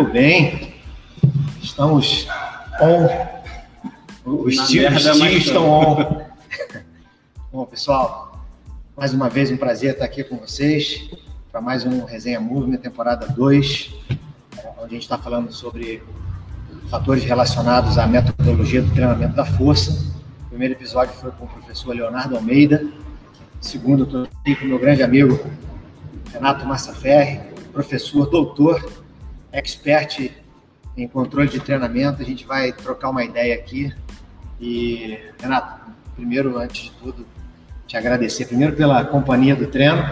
[0.00, 0.72] Muito bem.
[1.62, 2.26] Estamos
[2.80, 3.06] on.
[4.24, 5.06] Os tios,
[5.36, 6.22] estão on.
[7.52, 8.42] Bom, pessoal,
[8.96, 11.10] mais uma vez um prazer estar aqui com vocês
[11.52, 13.94] para mais um Resenha Movement, temporada 2,
[14.78, 16.02] onde a gente está falando sobre
[16.88, 20.14] fatores relacionados à metodologia do treinamento da força.
[20.46, 22.86] O primeiro episódio foi com o professor Leonardo Almeida.
[23.60, 25.38] O segundo, estou aqui com o meu grande amigo
[26.32, 27.38] Renato Massaferri,
[27.74, 28.99] professor, doutor
[29.52, 30.30] expert
[30.96, 32.22] em controle de treinamento.
[32.22, 33.92] A gente vai trocar uma ideia aqui.
[34.60, 37.26] E, Renato, primeiro, antes de tudo,
[37.86, 40.02] te agradecer primeiro pela companhia do treino,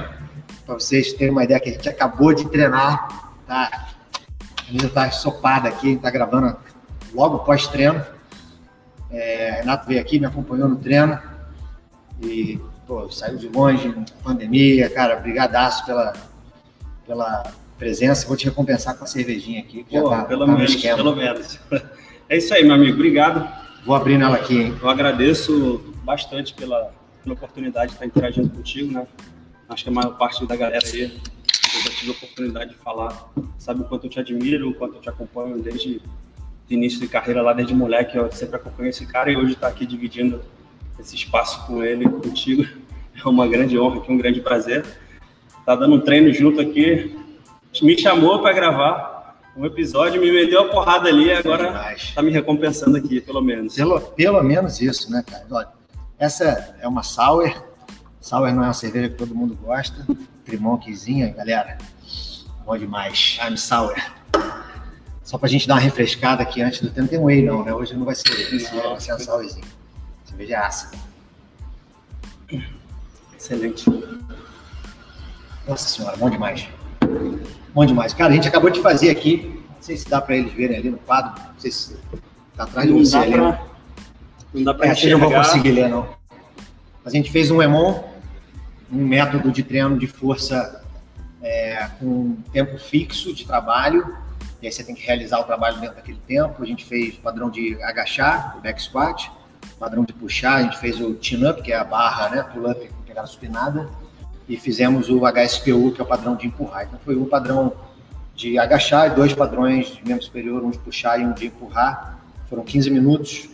[0.64, 3.88] para vocês terem uma ideia que a gente acabou de treinar, tá?
[4.66, 6.56] A gente está sopada aqui, está gravando
[7.14, 8.04] logo pós-treino.
[9.10, 11.18] É, Renato veio aqui, me acompanhou no treino
[12.20, 16.12] e pô, saiu de longe, pandemia, cara, brigadaço pela,
[17.06, 18.26] pela presença.
[18.26, 19.84] Vou te recompensar com a cervejinha aqui.
[19.84, 21.58] Que Pô, já tá, pelo, tá menos, pelo menos.
[22.30, 22.92] É isso aí, meu amigo.
[22.92, 23.48] Obrigado.
[23.86, 24.76] Vou abrir nela aqui, hein?
[24.82, 29.06] Eu agradeço bastante pela, pela oportunidade de estar interagindo contigo, né?
[29.66, 31.18] Acho que a maior parte da galera aí
[31.74, 34.96] eu já tive a oportunidade de falar, sabe o quanto eu te admiro, o quanto
[34.96, 36.00] eu te acompanho desde
[36.68, 39.68] o início de carreira lá, desde moleque, eu sempre acompanho esse cara e hoje estar
[39.68, 40.40] tá aqui dividindo
[40.98, 42.66] esse espaço com ele, contigo,
[43.14, 44.84] é uma grande honra, é um grande prazer.
[45.64, 47.17] Tá dando um treino junto aqui,
[47.82, 49.18] me chamou para gravar
[49.56, 53.74] um episódio, me meteu a porrada ali, agora está me recompensando aqui, pelo menos.
[53.74, 55.44] Pelo, pelo menos isso, né, cara?
[55.50, 55.68] Olha,
[56.18, 57.52] essa é uma sour.
[58.20, 60.06] Sour não é uma cerveja que todo mundo gosta.
[60.44, 61.78] Trimonquezinha, galera.
[62.64, 63.38] Bom demais.
[63.42, 63.96] I'm sour.
[65.24, 67.08] Só para a gente dar uma refrescada aqui antes do tempo.
[67.08, 67.74] Tem um whey não, né?
[67.74, 69.64] Hoje não vai ser whey, vai ser uma sourzinha.
[70.24, 70.98] Cerveja é ácida.
[73.36, 73.84] Excelente.
[75.66, 76.68] Nossa senhora, bom demais.
[77.74, 78.12] Bom demais.
[78.14, 80.90] Cara, a gente acabou de fazer aqui, não sei se dá para eles verem ali
[80.90, 81.96] no quadro, não sei se
[82.56, 83.32] tá atrás de você ali.
[83.32, 83.62] Pra,
[84.54, 85.18] não dá para é, enxergar.
[85.18, 86.08] não vou conseguir ler, não.
[87.04, 88.04] A gente fez um EMON,
[88.92, 90.82] um método de treino de força
[91.42, 94.16] é, com tempo fixo de trabalho,
[94.60, 96.62] e aí você tem que realizar o trabalho dentro daquele tempo.
[96.62, 99.30] A gente fez o padrão de agachar, o back squat,
[99.78, 103.02] padrão de puxar, a gente fez o chin-up, que é a barra, né, pull-up com
[103.02, 103.88] pegada supinada,
[104.48, 106.84] e fizemos o HSPU, que é o padrão de empurrar.
[106.84, 107.72] Então foi um padrão
[108.34, 112.18] de agachar e dois padrões de membro superior, um de puxar e um de empurrar.
[112.48, 113.48] Foram 15 minutos,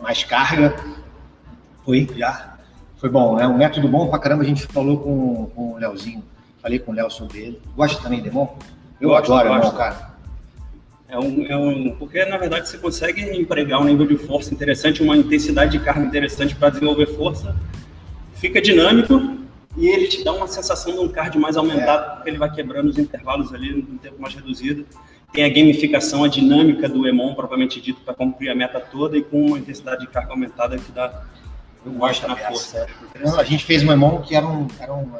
[0.00, 0.76] mais carga.
[1.84, 2.58] Foi já.
[2.98, 3.46] Foi bom, né?
[3.46, 4.42] Um método bom pra caramba.
[4.42, 6.22] A gente falou com, com o Leozinho,
[6.62, 7.62] falei com o Léo sobre ele.
[7.76, 8.56] Gosta também de Demon?
[9.00, 10.08] Eu gosto, adoro Demon, cara.
[11.08, 15.02] É um, é um, porque na verdade você consegue empregar um nível de força interessante,
[15.02, 17.56] uma intensidade de carga interessante para desenvolver força.
[18.34, 19.38] Fica dinâmico
[19.78, 22.14] e ele te dá uma sensação de um card mais aumentado, é.
[22.16, 24.84] porque ele vai quebrando os intervalos ali num tempo mais reduzido.
[25.32, 29.22] Tem a gamificação, a dinâmica do Emon, propriamente dito, para cumprir a meta toda e
[29.22, 31.22] com uma intensidade de carga aumentada que dá
[31.86, 32.86] eu gosto na força.
[33.14, 35.12] Então, a gente fez um Emon que era um, era um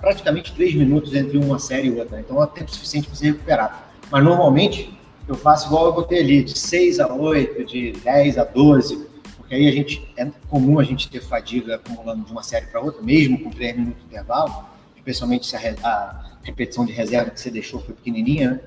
[0.00, 3.90] praticamente três minutos entre uma série e outra, então é tempo suficiente para você recuperar.
[4.10, 4.96] Mas normalmente
[5.26, 9.06] eu faço igual eu botei ali, de 6 a 8, de 10 a 12,
[9.50, 12.80] porque aí a gente é comum a gente ter fadiga acumulando de uma série para
[12.80, 17.40] outra, mesmo com 3 minutos de intervalo, especialmente se a, a, repetição de reserva que
[17.40, 18.60] você deixou foi pequenininha, né?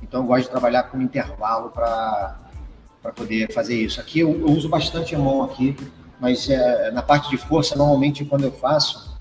[0.00, 2.38] Então eu gosto de trabalhar com intervalo para
[3.16, 4.00] poder fazer isso.
[4.00, 5.76] Aqui eu, eu uso bastante a mão aqui,
[6.20, 9.18] mas é, na parte de força, normalmente quando eu faço,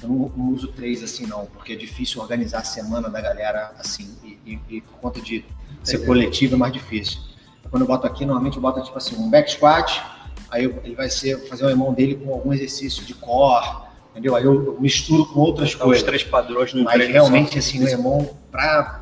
[0.00, 3.72] eu não, não, uso três assim não, porque é difícil organizar a semana da galera
[3.80, 5.44] assim, e, e, e por conta de
[5.82, 7.20] ser coletivo é mais difícil.
[7.68, 10.11] Quando eu boto aqui, normalmente eu boto tipo assim, um back squat,
[10.52, 13.66] aí ele vai ser, fazer o irmão dele com algum exercício de core,
[14.10, 14.36] entendeu?
[14.36, 16.02] Aí eu, misturo com outras então, coisas.
[16.02, 19.00] Os três padrões no Mas realmente, assim, o irmão, para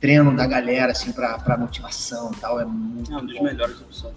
[0.00, 4.14] treino da galera, assim, para motivação e tal, é muito É uma das melhores opções.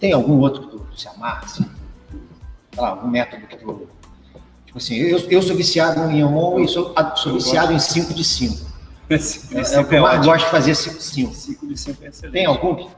[0.00, 1.64] Tem algum outro que tu, tu se amarra, assim?
[2.72, 3.86] Sei lá, algum método que tu...
[4.64, 8.24] Tipo assim, eu, eu sou viciado em Irmão e sou, sou viciado em 5 de
[8.24, 8.72] 5.
[9.10, 9.14] É,
[9.76, 11.34] é, o que eu mais gosto de fazer 5 de 5.
[11.34, 12.32] 5 de 5 é excelente.
[12.32, 12.88] Tem algum que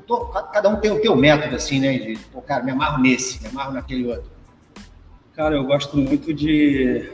[0.00, 1.98] tô, cada um tem o teu método, assim, né?
[1.98, 4.30] De, pô, cara, me amarro nesse, me amarro naquele outro.
[5.34, 7.10] Cara, eu gosto muito de.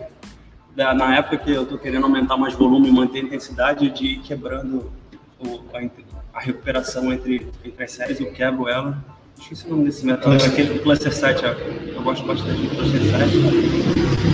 [0.75, 4.93] Na época que eu tô querendo aumentar mais volume manter a intensidade, de ir quebrando
[5.41, 9.03] o, a, a, recuperação entre, entre as séries, eu quebro ela.
[9.39, 11.45] Esqueci o nome desse método, é aquele do Cluster 7.
[11.95, 13.37] Eu gosto bastante do Cluster 7.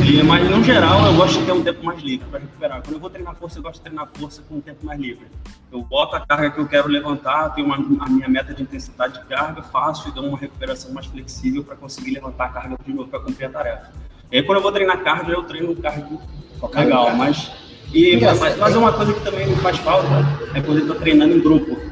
[0.08, 2.82] E, mas, no geral, eu gosto de ter um tempo mais livre para recuperar.
[2.82, 5.26] Quando eu vou treinar força, eu gosto de treinar força com um tempo mais livre.
[5.70, 9.20] Eu boto a carga que eu quero levantar, tenho uma, a minha meta de intensidade
[9.20, 12.92] de carga, faço e dou uma recuperação mais flexível para conseguir levantar a carga de
[12.92, 13.92] novo para cumprir a tarefa.
[14.30, 16.08] E aí, quando eu vou treinar carga, eu treino um carga
[16.74, 17.50] legal, mas
[17.92, 20.08] E, mas, mas uma coisa que também me faz falta
[20.54, 21.91] é poder estar treinando em grupo.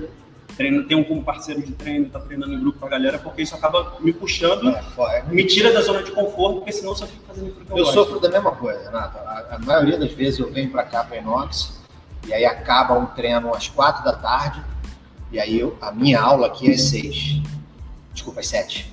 [0.60, 3.54] Treino, um como parceiro de treino, tá treinando em grupo com a galera, porque isso
[3.54, 4.82] acaba me puxando, é,
[5.16, 7.72] é, me tira da zona de conforto, porque senão eu só fico fazendo aquilo que
[7.72, 7.94] eu, eu gosto.
[7.94, 9.16] sofro da mesma coisa, Renato.
[9.16, 11.80] A, a maioria das vezes eu venho para cá, para Inox,
[12.26, 14.62] e aí acaba um treino às quatro da tarde,
[15.32, 17.40] e aí eu, a minha aula aqui é às seis.
[18.12, 18.92] Desculpa, às sete.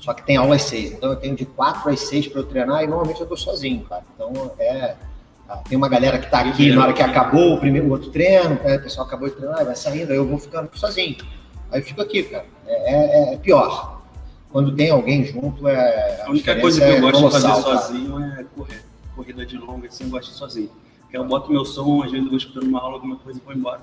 [0.00, 0.90] Só que tem aula às seis.
[0.90, 3.84] Então eu tenho de quatro às seis para eu treinar e normalmente eu estou sozinho,
[3.84, 4.02] cara.
[4.16, 4.96] Então é?
[5.68, 8.54] Tem uma galera que está aqui na hora que acabou o primeiro o outro treino,
[8.54, 11.16] o pessoal acabou de treinar, vai saindo, aí eu vou ficando sozinho.
[11.70, 12.44] Aí eu fico aqui, cara.
[12.66, 14.02] É, é, é pior.
[14.50, 16.22] Quando tem alguém junto, é.
[16.22, 18.84] A, única coisa que eu é gosto de fazer sozinho é correr.
[19.14, 20.70] Corrida de longa, assim, eu gosto de sozinho.
[21.00, 23.42] Porque eu boto meu som, às vezes eu vou escutando uma aula, alguma coisa e
[23.42, 23.82] vou embora.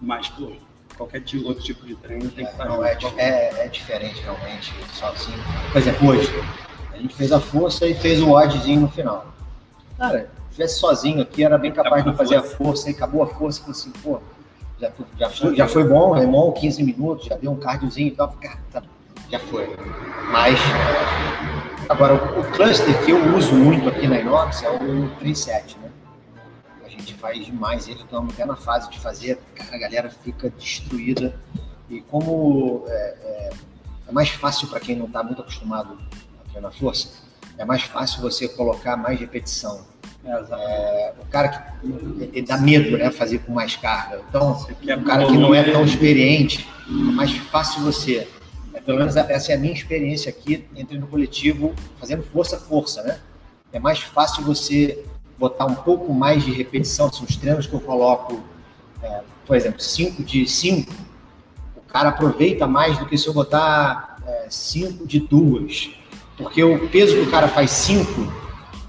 [0.00, 0.52] Mas, pô,
[0.96, 2.66] qualquer tipo, outro tipo de treino tem que estar.
[2.66, 5.38] Não, é, é, é, diferente realmente, sozinho.
[5.72, 6.30] Por exemplo, hoje,
[6.92, 9.34] a gente fez a força e fez o oddzinho no final.
[9.98, 13.60] Cara, estivesse sozinho aqui, era bem capaz de fazer a força, e acabou a força,
[13.60, 14.18] falei assim, pô,
[14.80, 18.28] já, já, foi, já foi bom, remou 15 minutos, já deu um cardiozinho e tal,
[18.40, 18.82] cara, tá,
[19.30, 19.68] já foi.
[20.30, 20.58] Mas,
[21.88, 25.90] agora, o, o, cluster que eu uso muito aqui na Inox é o 37, né?
[26.84, 30.48] A gente faz demais ele, estamos até na fase de fazer, cara, a galera fica
[30.50, 31.38] destruída.
[31.88, 33.50] E como é, é,
[34.08, 35.98] é mais fácil para quem não está muito acostumado
[36.44, 37.08] a treinar força,
[37.58, 39.84] é mais fácil você colocar mais repetição
[40.26, 41.48] é, o cara
[42.32, 44.20] que dá medo, né, fazer com mais carga.
[44.28, 48.26] Então, o cara que não é tão experiente, é mais fácil você.
[48.74, 53.02] É, pelo menos essa é a minha experiência aqui, entre no coletivo, fazendo força força,
[53.02, 53.18] né?
[53.72, 55.04] É mais fácil você
[55.38, 57.12] botar um pouco mais de repetição.
[57.12, 58.42] São os treinos que eu coloco,
[59.02, 60.92] é, por exemplo, 5 de 5,
[61.76, 64.18] o cara aproveita mais do que se eu botar
[64.48, 65.90] 5 é, de duas.
[66.36, 68.45] Porque o peso que o cara faz 5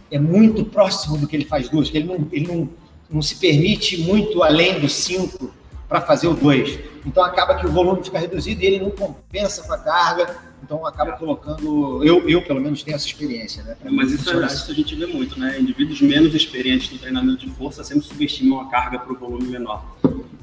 [0.10, 2.70] é muito próximo do que ele faz duas, que ele não, ele não,
[3.10, 5.54] não se permite muito além do cinco
[5.88, 6.80] para fazer o dois.
[7.06, 10.86] Então acaba que o volume fica reduzido e ele não compensa com a carga, então
[10.86, 12.04] acaba colocando.
[12.04, 13.78] Eu, eu pelo menos tenho essa experiência, né?
[13.90, 15.60] Mas isso, é, isso a gente vê muito, né?
[15.60, 19.86] Indivíduos menos experientes no treinamento de força sempre subestimam a carga para o volume menor.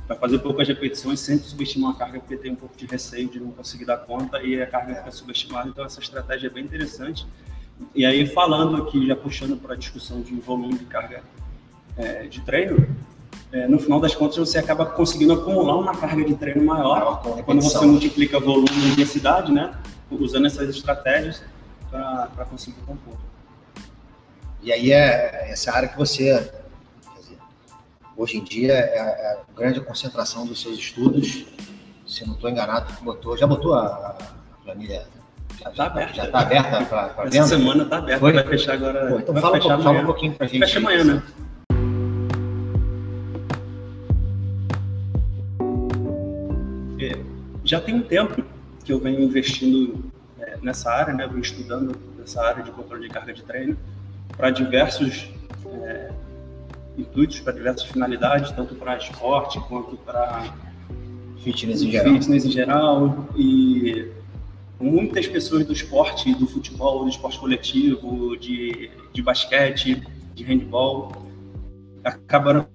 [0.07, 3.41] Para fazer poucas repetições, sempre subestimam a carga porque tem um pouco de receio de
[3.41, 5.69] não conseguir dar conta e a carga fica subestimada.
[5.69, 7.27] Então essa estratégia é bem interessante.
[7.95, 11.23] E aí, falando aqui, já puxando para a discussão de volume de carga
[11.97, 12.87] é, de treino,
[13.53, 17.63] é, no final das contas você acaba conseguindo acumular uma carga de treino maior quando
[17.63, 19.77] você multiplica volume e intensidade, né?
[20.11, 21.43] Usando essas estratégias
[21.91, 23.15] para conseguir compor.
[24.61, 26.33] E aí é essa área que você,
[27.21, 27.39] dizer,
[28.17, 31.47] hoje em dia, é a, é a, grande concentração dos seus estudos.
[32.07, 34.17] Se não estou enganado, botou, já botou a, a
[34.65, 35.07] planilha
[35.61, 36.15] já está aberta.
[36.15, 37.37] Já está aberta para venda?
[37.39, 38.33] Essa semana está aberta, Foi?
[38.33, 39.07] vai fechar agora.
[39.09, 40.61] Pô, então fala, fechar fala um pouquinho para a gente.
[40.61, 41.23] Fecha amanhã, né?
[47.01, 47.19] É,
[47.65, 48.43] já tem um tempo
[48.85, 50.05] que eu venho investindo
[50.39, 51.25] é, nessa área, né?
[51.25, 53.77] Eu venho estudando nessa área de controle de carga de treino
[54.37, 55.31] para diversos
[55.67, 56.11] é,
[56.97, 60.53] intuitos, para diversas finalidades, tanto para esporte quanto para
[61.43, 62.15] fitness em geral.
[62.15, 64.11] Fitness em geral e
[64.85, 70.03] muitas pessoas do esporte, do futebol, do esporte coletivo, de, de basquete,
[70.35, 71.11] de handball,
[72.05, 72.67] acabaram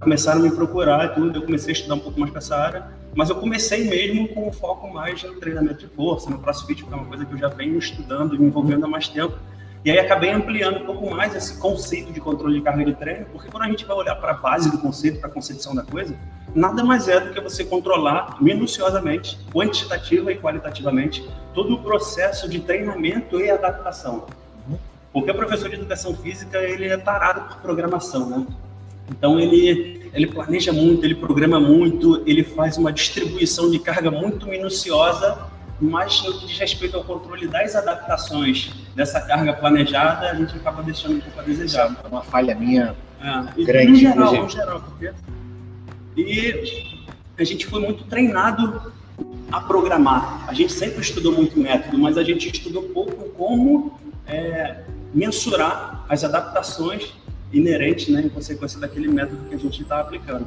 [0.00, 1.38] começaram a me procurar tudo.
[1.38, 4.48] Eu comecei a estudar um pouco mais para essa área, mas eu comecei mesmo com
[4.48, 7.38] um foco mais no treinamento de força, no CrossFit, que é uma coisa que eu
[7.38, 9.38] já venho estudando e me envolvendo há mais tempo.
[9.84, 13.26] E aí acabei ampliando um pouco mais esse conceito de controle de carga de treino,
[13.32, 15.82] porque quando a gente vai olhar para a base do conceito, para a concepção da
[15.82, 16.14] coisa,
[16.54, 22.60] nada mais é do que você controlar minuciosamente, quantitativa e qualitativamente, todo o processo de
[22.60, 24.26] treinamento e adaptação.
[25.12, 28.46] Porque o professor de educação física, ele é tarado por programação, né?
[29.10, 34.46] Então ele, ele planeja muito, ele programa muito, ele faz uma distribuição de carga muito
[34.46, 40.56] minuciosa mas no que diz respeito ao controle das adaptações dessa carga planejada, a gente
[40.56, 41.96] acaba deixando um pouco a desejar.
[42.04, 43.92] É uma falha minha é, grande.
[43.92, 45.12] Em geral, em geral, porque...
[46.16, 47.02] E
[47.38, 48.92] a gente foi muito treinado
[49.50, 50.44] a programar.
[50.48, 56.24] A gente sempre estudou muito método, mas a gente estudou pouco como é, mensurar as
[56.24, 57.12] adaptações
[57.52, 60.46] inerentes, né, em consequência daquele método que a gente está aplicando.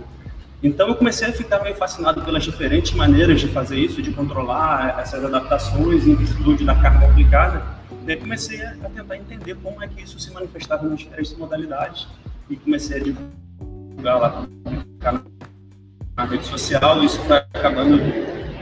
[0.66, 5.00] Então eu comecei a ficar meio fascinado pelas diferentes maneiras de fazer isso, de controlar
[5.00, 7.62] essas adaptações em virtude da carga aplicada.
[8.04, 12.08] Daí comecei a tentar entender como é que isso se manifestava nas diferentes modalidades
[12.50, 14.48] e comecei a divulgar lá
[16.18, 17.04] na rede social.
[17.04, 18.02] Isso foi acabando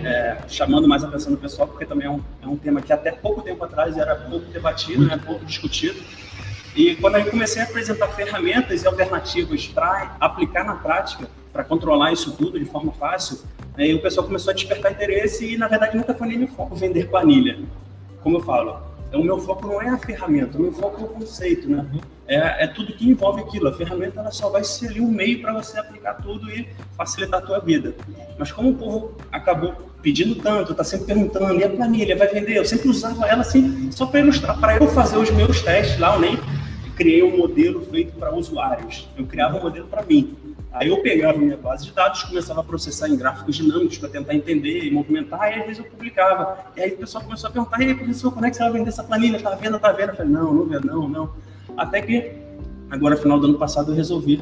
[0.03, 2.91] é, chamando mais a atenção do pessoal, porque também é um, é um tema que
[2.91, 6.03] até pouco tempo atrás era pouco debatido, né, pouco discutido.
[6.75, 12.11] E quando eu comecei a apresentar ferramentas e alternativas para aplicar na prática, para controlar
[12.11, 13.39] isso tudo de forma fácil,
[13.77, 16.75] aí o pessoal começou a despertar interesse e, na verdade, nunca foi nem meu foco
[16.75, 17.59] vender planilha.
[18.21, 18.81] Como eu falo,
[19.13, 21.85] então, o meu foco não é a ferramenta, o meu foco é o conceito, né?
[22.25, 23.67] É, é tudo que envolve aquilo.
[23.67, 26.67] A ferramenta ela só vai ser ali um meio para você aplicar tudo e
[26.97, 27.93] facilitar a tua vida.
[28.39, 32.57] Mas como o povo acabou pedindo tanto, está sempre perguntando, e a planilha vai vender?
[32.57, 36.15] Eu sempre usava ela assim, só para ilustrar, para eu fazer os meus testes lá,
[36.15, 36.39] eu nem
[36.95, 39.07] criei um modelo feito para usuários.
[39.15, 40.35] Eu criava um modelo para mim.
[40.73, 44.33] Aí eu pegava minha base de dados, começava a processar em gráficos dinâmicos para tentar
[44.33, 46.65] entender e movimentar, e às vezes eu publicava.
[46.75, 48.71] E aí o pessoal começou a perguntar, e aí, professor, quando é que você vai
[48.71, 49.39] vender essa planilha?
[49.39, 50.09] Tá vendo, tá vendo?
[50.09, 51.33] Eu falei, não, não vendo, não, não.
[51.77, 52.31] Até que,
[52.89, 54.41] agora, final do ano passado, eu resolvi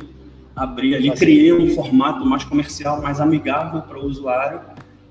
[0.56, 4.62] abrir ali, criei um formato mais comercial, mais amigável para o usuário,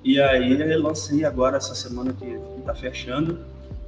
[0.03, 2.25] e aí eu lancei agora, essa semana que
[2.59, 3.39] está fechando,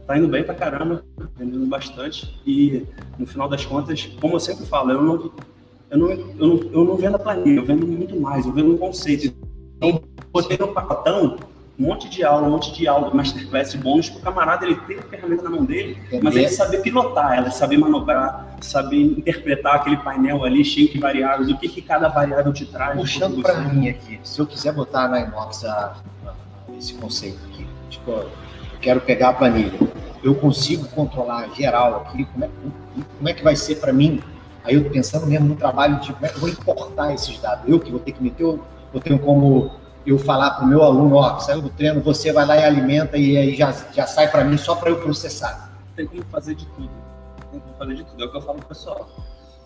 [0.06, 1.02] tá indo bem pra caramba,
[1.38, 2.86] vendendo bastante, e
[3.18, 5.32] no final das contas, como eu sempre falo, eu não
[5.92, 8.72] eu não, eu não, eu não vendo a planilha, eu vendo muito mais, eu vendo
[8.72, 9.34] um conceito.
[9.76, 11.36] Então, botei no pacotão
[11.78, 15.00] um monte de aula, um monte de aula, masterclass bônus para o camarada ele ter
[15.00, 19.98] a ferramenta na mão dele, mas ele saber pilotar ela, saber manobrar, saber interpretar aquele
[19.98, 22.98] painel ali cheio de variáveis, o que, que cada variável te traz.
[22.98, 25.96] Puxando para mim aqui, se eu quiser botar na Inox a,
[26.26, 26.32] a,
[26.78, 28.30] esse conceito aqui, tipo, eu
[28.80, 29.78] quero pegar a planilha,
[30.24, 32.50] eu consigo controlar geral aqui, como é,
[33.18, 34.22] como é que vai ser para mim
[34.64, 37.68] Aí eu pensando mesmo no trabalho de como é que eu vou importar esses dados.
[37.68, 38.60] Eu que vou ter que meter, eu,
[38.92, 39.70] eu tenho como
[40.06, 43.16] eu falar para o meu aluno, ó, saiu do treino, você vai lá e alimenta
[43.16, 45.70] e aí já, já sai para mim só para eu processar.
[45.96, 46.90] Tem como fazer de tudo.
[47.50, 48.22] Tem como fazer de tudo.
[48.22, 49.08] É o que eu falo pro pessoal.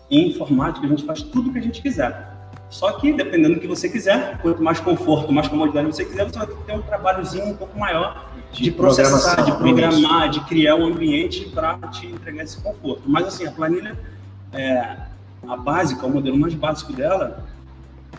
[0.09, 2.35] Em informática a gente faz tudo que a gente quiser.
[2.69, 6.37] Só que, dependendo do que você quiser, quanto mais conforto, mais comodidade você quiser, você
[6.37, 10.85] vai ter um trabalhozinho um pouco maior de, de processar, de programar, de criar um
[10.85, 13.03] ambiente para te entregar esse conforto.
[13.05, 13.97] Mas, assim, a planilha
[14.53, 14.97] é,
[15.47, 17.45] a básica, o modelo mais básico dela,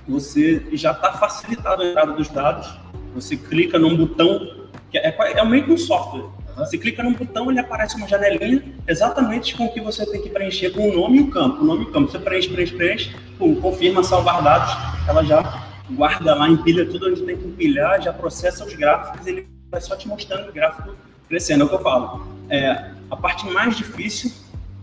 [0.07, 2.79] você já está facilitado a entrada dos dados.
[3.15, 6.25] Você clica num botão, que é, é meio que um software.
[6.57, 10.29] Você clica num botão, ele aparece uma janelinha exatamente com o que você tem que
[10.29, 11.63] preencher com o nome e o campo.
[11.63, 12.11] O nome e o campo.
[12.11, 17.23] Você preenche, preenche, preenche, pum, confirma, salvar dados, ela já guarda lá, empilha tudo onde
[17.23, 20.97] tem que empilhar, já processa os gráficos, ele vai só te mostrando o gráfico
[21.29, 21.63] crescendo.
[21.63, 22.27] É o que eu falo.
[22.51, 24.33] É, a parte mais difícil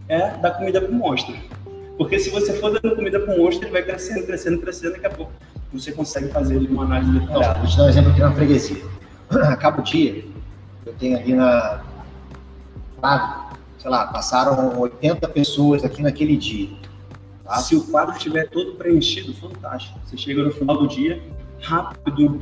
[0.07, 1.35] é dar comida para o monstro.
[1.97, 5.05] Porque se você for dando comida para o monstro, ele vai crescendo, crescendo, crescendo, daqui
[5.05, 5.31] a pouco
[5.71, 7.59] você consegue fazer uma análise detalhada.
[7.59, 8.83] É, vou te dar um exemplo aqui na freguesia.
[9.49, 10.25] Acaba o dia,
[10.85, 11.81] eu tenho ali na.
[13.79, 16.69] sei lá, passaram 80 pessoas aqui naquele dia.
[17.43, 17.57] Tá?
[17.57, 19.99] Se o quadro estiver todo preenchido, fantástico.
[20.03, 21.21] Você chega no final do dia,
[21.61, 22.39] rápido, em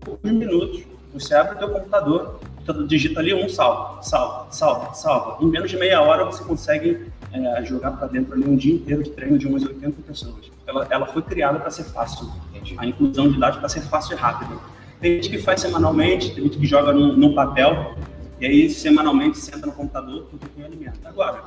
[0.00, 0.82] poucos minutos,
[1.20, 2.40] você abre o seu computador,
[2.86, 5.38] digita ali um salva, salva, salva, salva.
[5.40, 9.02] Em menos de meia hora você consegue é, jogar para dentro ali um dia inteiro
[9.02, 10.50] de treino de umas 80 pessoas.
[10.66, 12.30] Ela, ela foi criada para ser fácil.
[12.76, 14.60] A inclusão de dados para ser fácil e rápido.
[15.00, 17.94] Tem gente que faz semanalmente, tem gente que joga no, papel,
[18.40, 21.08] e aí semanalmente senta no computador e tem alimenta.
[21.08, 21.44] Agora,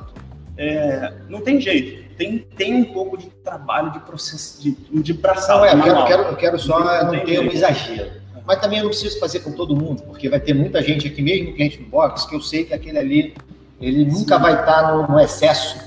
[0.56, 2.14] é, não tem jeito.
[2.16, 4.72] Tem, tem um pouco de trabalho de processo, de,
[5.02, 5.58] de braçal.
[5.58, 8.19] Não, é, eu quero, quero, eu quero só não, não ter um exagero
[8.50, 11.22] mas também eu não preciso fazer com todo mundo, porque vai ter muita gente aqui,
[11.22, 13.34] mesmo cliente do box, que eu sei que aquele ali,
[13.80, 14.42] ele nunca Sim.
[14.42, 15.78] vai estar no, no excesso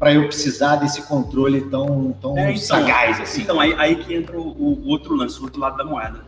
[0.00, 3.42] para eu precisar desse controle tão, tão é, então, sagaz assim.
[3.42, 6.24] Então, aí, aí que entra o, o, outro lance, o outro lado da moeda.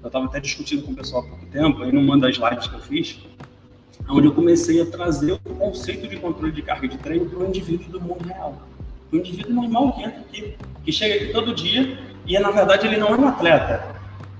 [0.00, 2.74] Eu estava até discutindo com o pessoal há pouco tempo, aí numa das lives que
[2.74, 3.18] eu fiz,
[4.08, 7.48] onde eu comecei a trazer o conceito de controle de carga de treino para o
[7.48, 8.62] indivíduo do mundo real.
[9.10, 12.98] O indivíduo normal que entra aqui, que chega aqui todo dia e, na verdade, ele
[12.98, 13.94] não é um atleta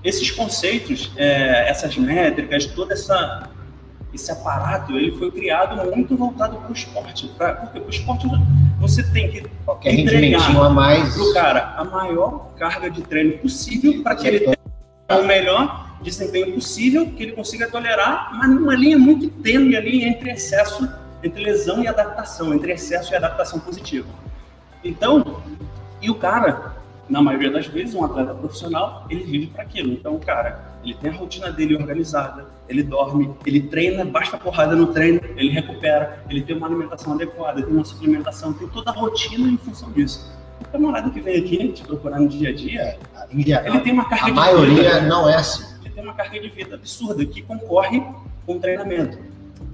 [0.05, 3.49] esses conceitos, é, essas métricas, todo essa,
[4.13, 7.27] esse aparato, ele foi criado muito voltado para o esporte.
[7.35, 8.27] Pra, porque o esporte
[8.79, 11.15] você tem que Qualquer entregar a mais...
[11.15, 15.97] para o cara a maior carga de treino possível para que ele tenha o melhor
[16.03, 20.87] desempenho possível, que ele consiga tolerar, mas numa linha muito tênue ali entre excesso,
[21.23, 24.07] entre lesão e adaptação, entre excesso e adaptação positiva.
[24.83, 25.41] Então,
[25.99, 26.74] e o cara,
[27.07, 29.93] na maioria das vezes, um atleta profissional, ele vive para aquilo.
[29.93, 34.87] Então, cara, ele tem a rotina dele organizada, ele dorme, ele treina, basta porrada no
[34.87, 39.47] treino, ele recupera, ele tem uma alimentação adequada, tem uma suplementação, tem toda a rotina
[39.47, 40.31] em função disso.
[40.61, 42.97] O camarada que vem aqui te procurar no dia a dia, é,
[43.29, 45.01] ele tem uma carga a de maioria vida.
[45.01, 45.63] não é assim.
[45.83, 48.01] Ele tem uma carga de vida absurda que concorre
[48.45, 49.17] com o treinamento.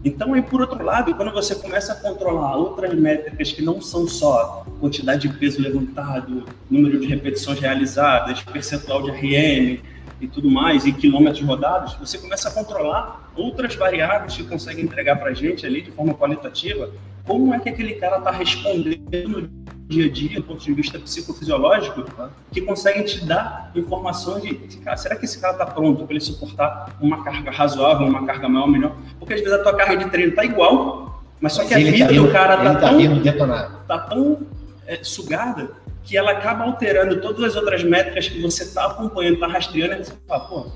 [0.03, 4.07] Então, aí, por outro lado, quando você começa a controlar outras métricas que não são
[4.07, 9.79] só quantidade de peso levantado, número de repetições realizadas, percentual de RM,
[10.21, 15.17] e tudo mais, e quilômetros rodados, você começa a controlar outras variáveis que consegue entregar
[15.17, 16.91] para a gente ali de forma qualitativa,
[17.25, 19.49] como é que aquele cara está respondendo no
[19.87, 22.05] dia a dia, do ponto de vista psicofisiológico,
[22.51, 26.23] que conseguem te dar informações de, cara, será que esse cara está pronto para ele
[26.23, 28.95] suportar uma carga razoável, uma carga maior, melhor?
[29.19, 31.91] Porque às vezes a tua carga de treino está igual, mas só que mas a
[31.91, 34.47] vida tá do cara está tá tão, tá tão
[34.87, 39.47] é, sugada que ela acaba alterando todas as outras métricas que você está acompanhando, está
[39.47, 40.71] rastreando, e você fala, pô,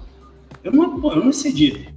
[0.63, 1.89] eu não, pô, eu não excedi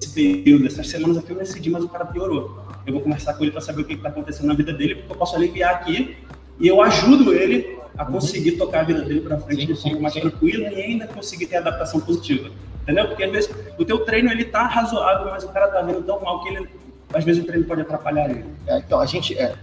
[0.00, 2.58] esse período, essas semanas aqui eu não excedi, mas o cara piorou.
[2.86, 5.12] Eu vou conversar com ele para saber o que está acontecendo na vida dele, porque
[5.12, 6.16] eu posso aliviar aqui
[6.58, 10.00] e eu ajudo ele a conseguir tocar a vida dele para frente sim, de forma
[10.00, 12.50] mais tranquila e ainda conseguir ter adaptação positiva.
[12.82, 13.08] Entendeu?
[13.08, 16.20] Porque às vezes o teu treino ele tá razoável, mas o cara tá vendo tão
[16.20, 16.68] mal que ele
[17.12, 18.44] às vezes o treino pode atrapalhar ele.
[18.66, 19.54] É, então a gente é,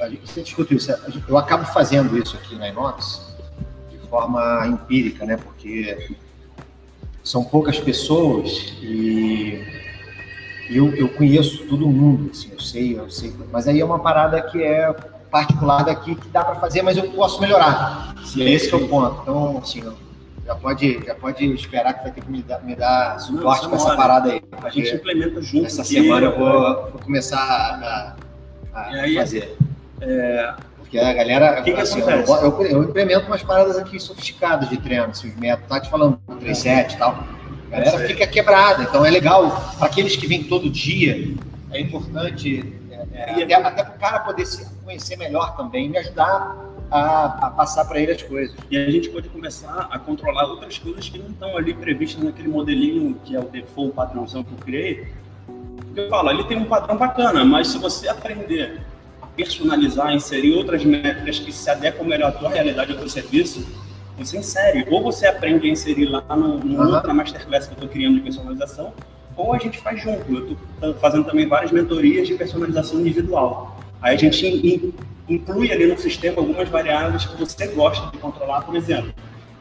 [0.00, 0.92] a gente discutiu isso.
[1.28, 3.34] Eu acabo fazendo isso aqui na Inox
[3.90, 5.36] de forma empírica, né?
[5.36, 6.16] Porque
[7.22, 9.62] são poucas pessoas e
[10.70, 13.32] eu, eu conheço todo mundo, assim, eu sei, eu sei.
[13.52, 14.92] Mas aí é uma parada que é
[15.30, 18.14] particular daqui que dá para fazer, mas eu posso melhorar.
[18.24, 19.22] Se é esse que é o ponto.
[19.22, 19.82] Então, assim,
[20.44, 23.76] já pode, já pode esperar que vai ter que me dar, me dar suporte para
[23.76, 24.42] essa parada aí.
[24.62, 25.66] A gente implementa junto.
[25.66, 28.16] Essa semana eu vou, vou começar a,
[28.78, 29.56] a aí, fazer.
[30.02, 30.54] É...
[30.78, 31.60] Porque a galera.
[31.60, 32.30] O que, que assim, acontece?
[32.30, 35.88] Eu, eu, eu, implemento umas paradas aqui sofisticadas de treino, assim, os métodos, tá te
[35.88, 37.24] falando 3-7 e tal.
[37.72, 38.82] A galera fica quebrada.
[38.82, 41.34] Então é legal, para aqueles que vêm todo dia,
[41.70, 42.74] é importante
[43.14, 46.56] é, até, até para o cara poder se conhecer melhor também, me ajudar
[46.90, 48.54] a, a passar para ele as coisas.
[48.70, 52.48] E a gente pode começar a controlar outras coisas que não estão ali previstas naquele
[52.48, 55.08] modelinho que é o default, padrãozão que eu criei.
[55.86, 58.82] Porque eu falo, ali tem um padrão bacana, mas se você aprender
[59.36, 63.66] personalizar, inserir outras métricas que se adequam melhor à tua realidade, ao teu serviço,
[64.16, 64.86] você insere.
[64.90, 66.94] Ou você aprende a inserir lá no, no uhum.
[66.94, 68.92] outra masterclass que eu estou criando de personalização,
[69.36, 70.30] ou a gente faz junto.
[70.30, 73.78] Eu estou fazendo também várias mentorias de personalização individual.
[74.00, 74.94] Aí a gente
[75.28, 79.12] inclui ali no sistema algumas variáveis que você gosta de controlar, por exemplo.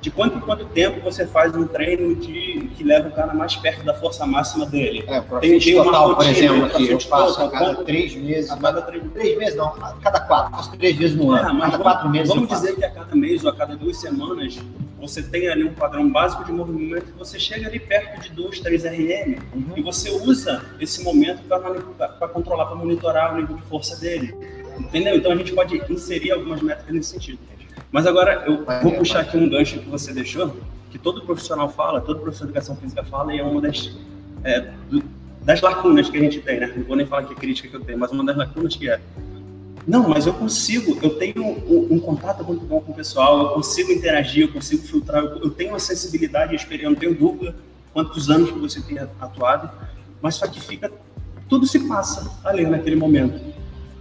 [0.02, 3.56] De quanto em quanto tempo você faz um treino de, que leva o cara mais
[3.56, 5.04] perto da força máxima dele?
[5.08, 8.16] É, tem, tem uma total, rotina, por exemplo, aqui eu faço a cada quanto, três
[8.16, 8.50] meses.
[8.50, 10.52] A cada três, três meses não, a cada quatro.
[10.54, 11.50] Faço três vezes no ano.
[11.50, 13.98] É, mas cada quatro meses Vamos dizer que a cada mês ou a cada duas
[13.98, 14.60] semanas
[15.00, 18.60] você tem ali um padrão básico de movimento que você chega ali perto de 2,
[18.60, 19.74] 3 RM uhum.
[19.76, 24.36] e você usa esse momento para controlar, para monitorar o nível de força dele.
[24.80, 25.16] Entendeu?
[25.16, 27.51] Então a gente pode inserir algumas métricas nesse sentido.
[27.92, 30.56] Mas agora eu vou puxar aqui um gancho que você deixou,
[30.90, 33.96] que todo profissional fala, todo professor de educação física fala, e é uma das,
[34.44, 35.04] é, do,
[35.44, 36.74] das lacunas que a gente tem, né?
[36.76, 38.90] Não vou nem falar que é crítica que eu tenho, mas uma das lacunas que
[38.90, 39.00] é
[39.88, 43.50] não, mas eu consigo, eu tenho um, um, contato muito bom com o pessoal, eu
[43.50, 47.56] consigo interagir, eu consigo filtrar, eu, eu tenho uma sensibilidade e experiência, não tenho dúvida
[47.92, 49.72] quantos anos que você tem atuado,
[50.22, 50.92] mas só que fica,
[51.50, 53.42] tudo se passa ali naquele momento.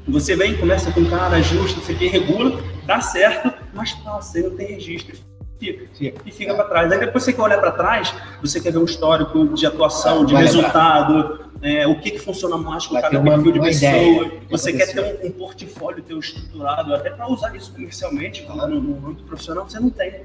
[0.06, 4.56] Você vem, começa com um cara, ajusta, você regula, dá certo, mas passa, aí não
[4.56, 5.16] tem registro
[5.60, 5.86] fica.
[5.94, 6.22] fica.
[6.24, 6.90] E fica para trás.
[6.90, 10.32] Aí depois você quer olhar para trás, você quer ver um histórico de atuação, de
[10.32, 13.92] Vai resultado, é, o que, que funciona mais com Vai cada perfil de pessoa.
[13.92, 18.80] Ideia, você quer ter um, um, portfólio teu estruturado, até para usar isso comercialmente, no,
[18.80, 20.22] no âmbito profissional, você não tem.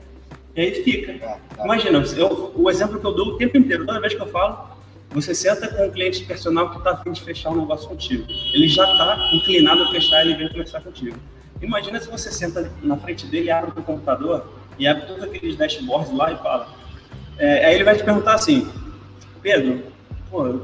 [0.56, 1.12] E aí fica.
[1.12, 1.66] É, tá.
[1.66, 4.74] Imagina, eu, o exemplo que eu dou o tempo inteiro, toda vez que eu falo,
[5.12, 8.26] você senta com um cliente personal que está afim de fechar um negócio contigo.
[8.54, 11.18] Ele já está inclinado a fechar, ele vem conversar contigo.
[11.62, 16.14] Imagina se você senta na frente dele, abre o computador e abre todos aqueles dashboards
[16.14, 16.68] lá e fala.
[17.38, 18.68] É, aí ele vai te perguntar assim,
[19.42, 19.84] Pedro,
[20.30, 20.62] pô,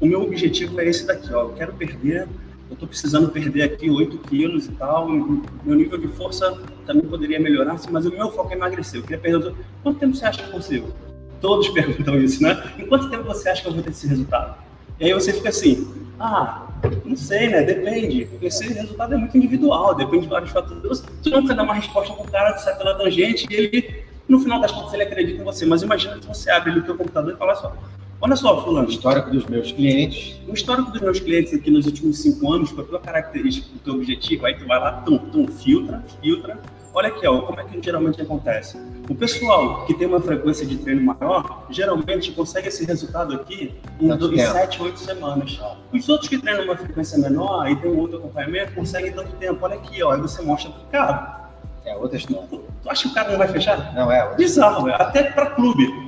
[0.00, 2.28] o meu objetivo é esse daqui, ó, eu quero perder,
[2.68, 7.40] eu estou precisando perder aqui 8 quilos e tal, meu nível de força também poderia
[7.40, 9.54] melhorar, mas o meu foco é emagrecer, eu queria perder...
[9.82, 10.94] Quanto tempo você acha que é possível?
[11.40, 12.72] Todos perguntam isso, né?
[12.78, 14.58] Em quanto tempo você acha que eu vou ter esse resultado?
[15.00, 16.66] E aí você fica assim, ah,
[17.04, 17.62] não sei, né?
[17.62, 18.26] Depende.
[18.26, 20.82] Porque esse resultado é muito individual, depende de vários fatores.
[21.22, 24.40] Você nunca dá uma resposta para o cara que sai pela tangente e ele, no
[24.40, 25.64] final das contas, ele acredita em você.
[25.64, 27.74] Mas imagina que você abre o teu computador e fala só,
[28.20, 28.88] olha só, fulano.
[28.88, 30.40] Histórico dos meus clientes.
[30.48, 33.78] O histórico dos meus clientes aqui nos últimos cinco anos, com a tua característica, o
[33.78, 36.60] teu objetivo, aí tu vai lá, tum, tum, filtra, filtra,
[36.92, 38.80] Olha aqui, ó, como é que geralmente acontece.
[39.08, 44.10] O pessoal que tem uma frequência de treino maior, geralmente consegue esse resultado aqui em,
[44.10, 45.60] em 7, 8 semanas.
[45.92, 49.64] Os outros que treinam uma frequência menor e tem um outro acompanhamento, conseguem tanto tempo.
[49.64, 51.50] Olha aqui, ó, aí você mostra pro cara.
[51.84, 52.46] É outra história.
[52.50, 53.94] Tu, tu acha que o cara não vai fechar?
[53.94, 54.34] Não, é.
[54.34, 54.94] Bizarro, é.
[54.94, 56.07] até para clube.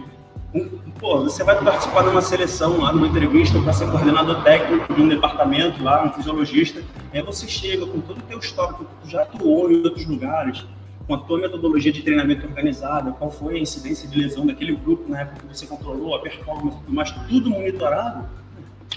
[0.99, 5.01] Pô, você vai participar de uma seleção lá, numa entrevista para ser coordenador técnico de
[5.01, 6.83] um departamento lá, um fisiologista,
[7.13, 10.67] aí você chega com todo o teu histórico, tu já atuou em outros lugares,
[11.07, 15.09] com a tua metodologia de treinamento organizada, qual foi a incidência de lesão daquele grupo
[15.09, 18.29] na época que você controlou, a performance, mas tudo monitorado.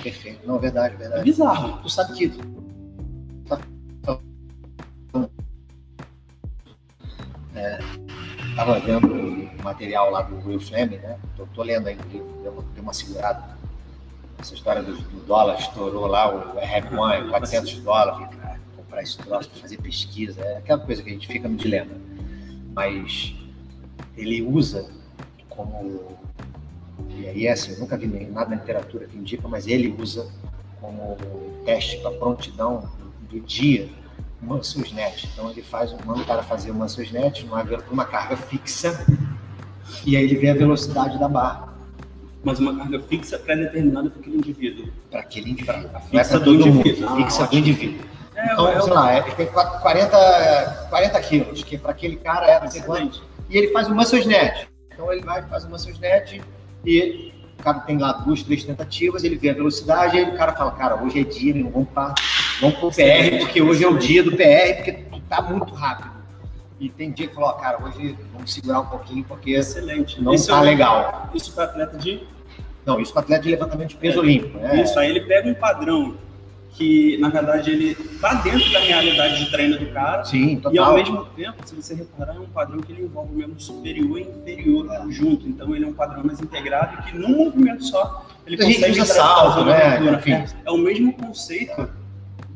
[0.01, 0.47] Perfeito.
[0.47, 1.21] Não, verdade, verdade.
[1.21, 1.79] É bizarro.
[1.83, 2.31] Tu sabe que
[7.55, 7.79] é,
[8.55, 11.17] tava vendo o material lá do Will Fleming, né?
[11.35, 13.57] Tô, tô lendo aí o livro, deu uma, deu uma segurada.
[14.39, 18.35] Essa história do, do dólar estourou lá, o R1, 400 dólares.
[18.37, 21.55] Cara, comprar esse troço para fazer pesquisa, é aquela coisa que a gente fica no
[21.55, 21.91] dilema.
[22.73, 23.33] Mas
[24.15, 24.89] ele usa
[25.49, 26.17] como.
[27.09, 30.29] E aí, assim, eu nunca vi nada na literatura que indica, mas ele usa
[30.81, 31.17] como
[31.65, 32.89] teste para prontidão
[33.29, 33.89] do dia
[34.43, 35.29] Mansus Net.
[35.31, 39.05] Então ele faz, manda o cara fazer o Mansus Net numa, uma carga fixa
[40.05, 41.73] e aí ele vê a velocidade da barra.
[42.43, 44.87] Mas uma carga fixa pré-determinada para aquele indivíduo.
[45.09, 45.89] Para aquele indivíduo.
[45.93, 47.09] A fixa do indivíduo.
[47.09, 48.05] Ah, fixa do indivíduo.
[48.35, 52.81] É, então, é, sei lá, ele tem 40, 40 quilos, que para aquele cara é
[52.81, 53.23] quanto.
[53.49, 54.67] E ele faz o Muscle Net.
[54.91, 56.41] Então ele vai, faz o Muscle Net
[56.85, 60.53] e o cara tem lá duas, três tentativas, ele vê a velocidade, aí o cara
[60.53, 61.89] fala, cara, hoje é dia, não vamos
[62.59, 66.13] vamos pro PR, porque hoje é o dia do PR, porque tá muito rápido.
[66.79, 70.21] E tem dia que falou, cara, hoje vamos segurar um pouquinho, porque Excelente.
[70.21, 71.29] não isso tá é legal.
[71.33, 72.23] Isso para atleta de.
[72.85, 74.19] Não, isso para atleta de levantamento de peso é.
[74.19, 74.57] olímpico.
[74.57, 74.81] Né?
[74.81, 76.17] Isso, aí ele pega um padrão
[76.71, 80.25] que, na verdade, ele tá dentro da realidade de treino do cara.
[80.25, 80.73] Sim, total.
[80.73, 83.59] E ao mesmo tempo, se você reparar, é um padrão que ele envolve o membro
[83.61, 85.11] superior e inferior é.
[85.11, 85.47] junto.
[85.47, 89.13] Então ele é um padrão mais integrado que num movimento só ele a consegue usa
[89.13, 89.99] salto, né?
[90.27, 92.02] É, é o mesmo conceito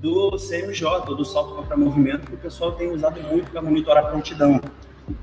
[0.07, 4.07] do CMJ, do salto contra movimento, que o pessoal tem usado muito para monitorar a
[4.07, 4.61] prontidão.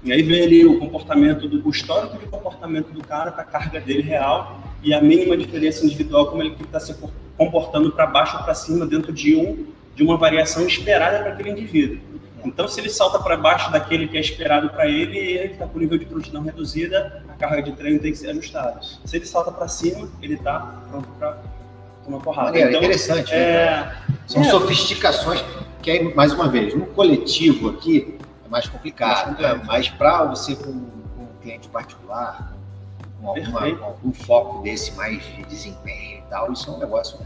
[0.02, 3.44] E aí vem ali o comportamento, do, o histórico de comportamento do cara, com a
[3.44, 6.94] carga dele real e a mínima diferença individual, como ele está se
[7.36, 11.50] comportando para baixo ou para cima dentro de, um, de uma variação esperada para aquele
[11.50, 11.98] indivíduo.
[12.44, 15.78] Então, se ele salta para baixo daquele que é esperado para ele, ele está com
[15.78, 18.80] nível de prontidão reduzida, a carga de treino tem que ser ajustada.
[18.82, 21.42] Se ele salta para cima, ele está pronto para
[22.04, 22.48] tomar porrada.
[22.48, 23.30] Maneiro, então, interessante.
[23.30, 23.70] Né, é...
[23.80, 23.96] Né?
[24.26, 24.44] São é...
[24.44, 25.44] sofisticações
[25.84, 29.60] que, aí, mais uma vez, no coletivo aqui é mais complicado, né?
[29.66, 32.54] mas para você com, com um cliente particular,
[33.20, 37.18] com, alguma, com algum foco desse mais de desempenho e tal, isso é um negócio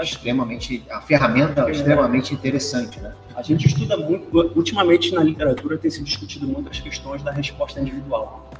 [0.00, 1.70] extremamente, a ferramenta é.
[1.70, 3.12] extremamente interessante, né?
[3.34, 7.78] A gente estuda muito, ultimamente na literatura tem se discutido muito as questões da resposta
[7.80, 8.50] individual,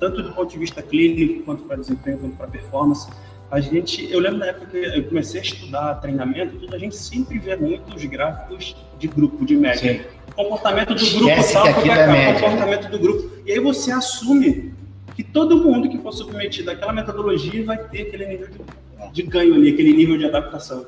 [0.00, 3.10] tanto do ponto de vista clínico, quanto para desempenho, quanto para performance.
[3.52, 6.96] A gente, eu lembro da época que eu comecei a estudar treinamento, tudo, a gente
[6.96, 9.92] sempre vê muitos gráficos de grupo, de média.
[9.92, 10.00] Sim.
[10.34, 13.30] Comportamento do grupo tal, é comportamento do grupo.
[13.44, 14.72] E aí você assume
[15.14, 19.54] que todo mundo que for submetido àquela metodologia vai ter aquele nível de, de ganho
[19.54, 20.86] ali, aquele nível de adaptação.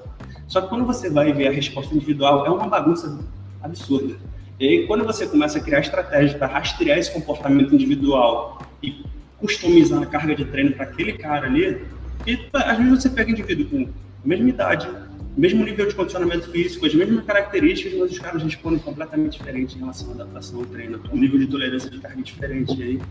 [0.48, 3.20] Só que quando você vai ver a resposta individual, é uma bagunça
[3.62, 4.16] absurda.
[4.58, 9.04] E aí, quando você começa a criar estratégias para rastrear esse comportamento individual e
[9.38, 11.84] customizar a carga de treino para aquele cara ali,
[12.26, 13.92] e às vezes você pega indivíduo com
[14.24, 14.88] mesma idade,
[15.36, 19.80] mesmo nível de condicionamento físico, as mesmas características, mas os caras respondem completamente diferente em
[19.80, 22.74] relação à adaptação ao treino, um nível de tolerância de carga diferente.
[22.78, 23.02] E aí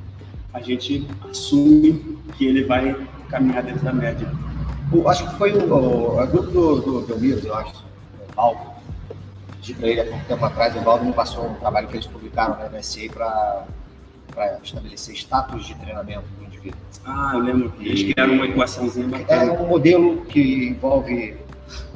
[0.54, 2.95] a gente assume que ele vai
[3.30, 4.32] caminhar dentro da média.
[4.91, 7.84] Eu acho que foi o, o, o grupo do, do, do eu acho,
[8.30, 8.62] o Valdo,
[9.58, 12.08] pedi para ele há pouco tempo atrás, o Valdo me passou um trabalho que eles
[12.08, 16.53] publicaram na MSA para estabelecer status de treinamento do
[17.06, 19.43] Ah, eu lembro que eles criaram uma equaçãozinha bacana.
[19.43, 21.36] É um modelo que envolve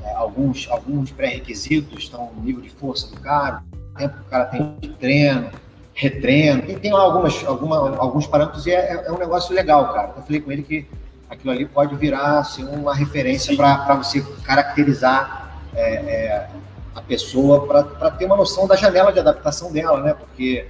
[0.03, 3.63] é, alguns, alguns pré-requisitos, então o nível de força do cara,
[3.95, 5.49] o tempo que o cara tem de treino,
[5.93, 10.13] retreno, e tem algumas, alguma, alguns parâmetros e é, é, um negócio legal, cara.
[10.15, 10.85] Eu falei com ele que
[11.29, 16.49] aquilo ali pode virar assim, uma referência para você caracterizar é, é,
[16.93, 20.13] a pessoa, para ter uma noção da janela de adaptação dela, né?
[20.13, 20.67] Porque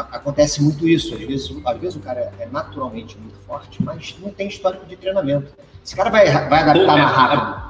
[0.00, 1.14] acontece muito isso.
[1.14, 4.96] Às vezes, às vezes o cara é naturalmente muito forte, mas não tem histórico de
[4.96, 5.52] treinamento.
[5.84, 7.66] Esse cara vai, vai adaptar mais rápido.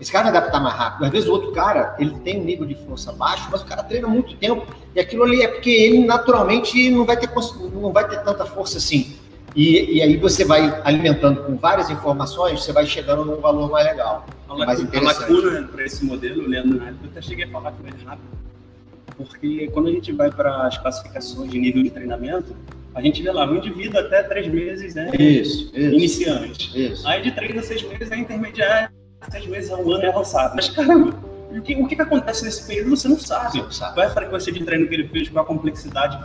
[0.00, 1.04] Esse cara vai adaptar mais rápido.
[1.04, 3.82] Às vezes o outro cara, ele tem um nível de força baixo, mas o cara
[3.82, 4.66] treina muito tempo.
[4.94, 7.30] E aquilo ali é porque ele naturalmente não vai ter,
[7.72, 9.16] não vai ter tanta força assim.
[9.54, 13.86] E, e aí você vai alimentando com várias informações, você vai chegando num valor mais
[13.86, 14.26] legal.
[14.48, 15.16] A, mais interessante.
[15.16, 18.51] a lacuna para esse modelo, Leandro, eu até cheguei a falar com ele rápido
[19.16, 22.56] porque quando a gente vai para as classificações de nível de treinamento,
[22.94, 25.10] a gente vê lá um indivíduo até três meses, né?
[25.18, 26.92] Isso, isso iniciante.
[26.92, 27.06] Isso.
[27.06, 28.90] Aí de três a seis meses é intermediário,
[29.30, 30.54] seis meses a um ano é avançado.
[30.54, 31.14] Mas, caramba,
[31.50, 33.62] o que, o que acontece nesse período você não sabe.
[33.62, 33.94] Não sabe.
[33.94, 36.18] Qual é a frequência de treino que ele fez, qual a complexidade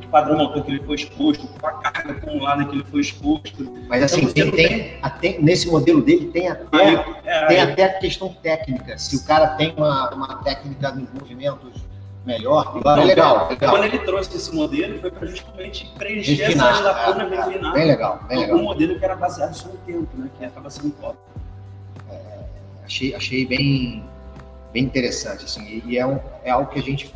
[0.00, 3.72] de padrão motor que ele foi exposto, qual a carga acumulada que ele foi exposto.
[3.88, 7.72] Mas assim, então, tem, tem, até, nesse modelo dele tem até, aí, é, tem aí.
[7.72, 8.98] até a questão técnica.
[8.98, 11.89] Se o cara tem uma, uma técnica nos movimentos
[12.24, 12.76] melhor.
[12.76, 13.70] Agora é legal, legal.
[13.70, 17.72] Quando ele trouxe esse modelo, foi para justamente preencher Refinar, essas lacunas, é, é, refinar.
[17.72, 18.56] bem legal, bem legal.
[18.58, 20.30] Um modelo que era baseado só no tempo, né?
[20.38, 21.16] Que acaba sendo top.
[22.84, 24.04] achei, achei bem,
[24.72, 27.14] bem interessante, assim, e, e é, um, é algo que a gente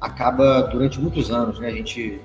[0.00, 1.68] acaba durante muitos anos, né?
[1.68, 2.20] A gente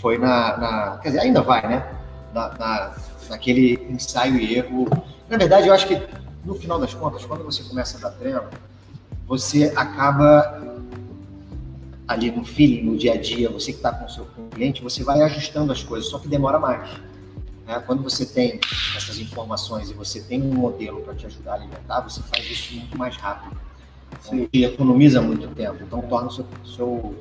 [0.00, 1.90] foi na, na quer dizer, ainda vai, né?
[2.32, 2.96] Na, na,
[3.30, 4.86] naquele ensaio e erro.
[5.28, 6.00] Na verdade, eu acho que
[6.44, 8.42] no final das contas, quando você começa a dar treino,
[9.26, 10.64] você acaba
[12.06, 15.02] ali no feeling, no dia a dia, você que está com o seu cliente, você
[15.02, 16.88] vai ajustando as coisas, só que demora mais.
[17.66, 17.82] Né?
[17.84, 18.60] Quando você tem
[18.96, 22.74] essas informações e você tem um modelo para te ajudar a alimentar, você faz isso
[22.74, 23.56] muito mais rápido.
[24.20, 24.48] Sim.
[24.52, 27.14] E economiza muito tempo, então torna o seu, seu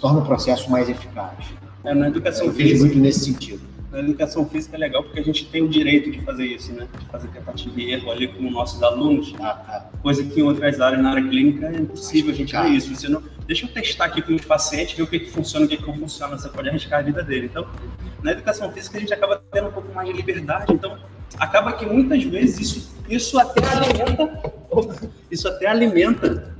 [0.00, 1.44] torna o processo mais eficaz.
[1.84, 3.60] É, na educação Eu vejo muito nesse sentido.
[3.90, 6.86] Na educação física é legal porque a gente tem o direito de fazer isso, né?
[6.98, 10.78] De fazer tentativa e erro ali com nossos alunos, Ah, ah, coisa que em outras
[10.78, 12.94] áreas, na área clínica, é impossível a gente ver isso.
[12.94, 15.68] Você não, deixa eu testar aqui com os pacientes, ver o que, que funciona, o
[15.68, 17.46] que, que não funciona, você pode arriscar a vida dele.
[17.46, 17.66] Então,
[18.22, 20.98] na educação física, a gente acaba tendo um pouco mais de liberdade, então
[21.38, 24.52] acaba que muitas vezes isso, isso até alimenta,
[25.30, 26.54] isso até alimenta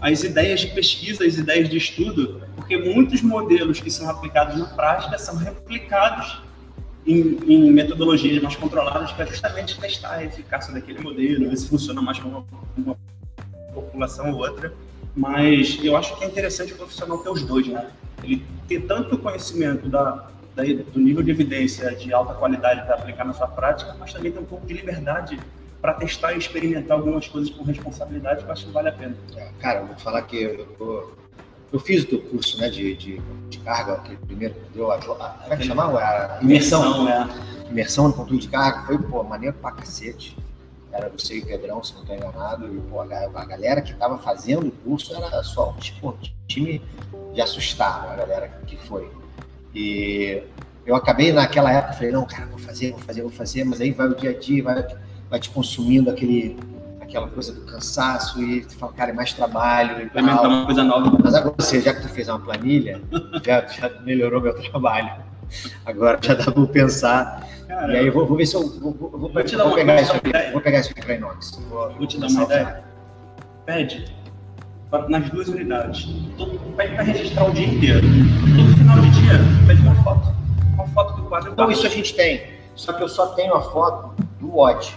[0.00, 4.66] as ideias de pesquisa, as ideias de estudo, porque muitos modelos que são aplicados na
[4.66, 6.40] prática são replicados
[7.06, 12.00] em, em metodologias mais controladas para justamente testar a eficácia daquele modelo, ver se funciona
[12.00, 12.44] mais com uma,
[12.76, 12.96] uma
[13.74, 14.72] população ou outra.
[15.14, 17.90] Mas eu acho que é interessante o profissional ter os dois, né?
[18.22, 23.24] Ele ter tanto conhecimento da, da, do nível de evidência de alta qualidade para aplicar
[23.24, 25.38] na sua prática, mas também ter um pouco de liberdade
[25.82, 29.16] para testar e experimentar algumas coisas com responsabilidade, eu acho que vale a pena.
[29.36, 31.12] É, Cara, eu vou te falar que eu, eu,
[31.72, 34.98] eu fiz o teu curso né, de, de, de carga, aquele primeiro que deu a,
[34.98, 35.98] como é que chamava?
[35.98, 37.04] A imersão.
[37.04, 37.28] né?
[37.70, 40.36] Imersão no controle de carga, foi, pô, maneiro pra cacete.
[40.92, 43.92] Era você e o Pedrão, se não estou enganado, e pô, a, a galera que
[43.92, 46.14] estava fazendo o curso era só tipo,
[46.46, 46.82] time
[47.32, 49.10] de assustar a galera que foi.
[49.74, 50.42] E
[50.84, 53.92] eu acabei naquela época, falei, não, cara, vou fazer, vou fazer, vou fazer, mas aí
[53.92, 54.86] vai o dia a dia, vai,
[55.30, 56.58] vai te consumindo aquele,
[57.12, 60.50] aquela coisa do cansaço e tu fala, cara, é mais trabalho e Implementar tal.
[60.50, 61.18] uma coisa nova.
[61.22, 63.02] Mas agora você, já que tu fez uma planilha,
[63.44, 65.10] já, já melhorou meu trabalho.
[65.84, 67.46] Agora já dá para pensar.
[67.68, 69.66] Cara, E aí eu vou, vou ver se eu vou, vou, vou, Vou te dar
[69.66, 70.30] uma pegar isso aqui.
[70.52, 71.50] Vou pegar isso aqui para inox.
[71.68, 72.54] Vou, Vou te dar uma a usar.
[72.60, 72.84] ideia.
[73.66, 74.14] Pede
[74.90, 76.08] pra- nas duas unidades.
[76.38, 78.00] Todo, pede para registrar o dia inteiro.
[78.56, 79.32] Todo final de dia,
[79.66, 80.34] pede uma foto.
[80.74, 81.52] Uma foto do quadro.
[81.52, 82.42] Então isso a gente tem.
[82.74, 84.96] Só que eu só tenho a foto do watch.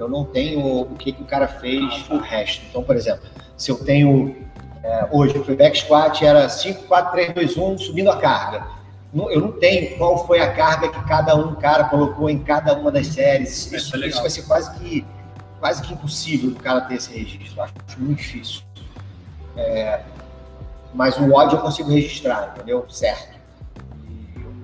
[0.00, 2.64] Eu não tenho o que, que o cara fez o resto.
[2.68, 3.22] Então, por exemplo,
[3.56, 4.34] se eu tenho
[4.82, 8.66] é, hoje o back squat era 5, 4, 3, 2, 1, subindo a carga.
[9.12, 12.72] Não- Eu não tenho qual foi a carga que cada um cara colocou em cada
[12.74, 13.50] uma das séries.
[13.66, 14.08] Isso é Isso, legal.
[14.10, 15.06] isso vai ser quase que,
[15.58, 17.60] quase que impossível o cara ter esse registro.
[17.62, 18.62] Acho muito difícil.
[19.56, 20.00] É,
[20.94, 22.86] mas o WOD eu consigo registrar, entendeu?
[22.88, 23.38] Certo.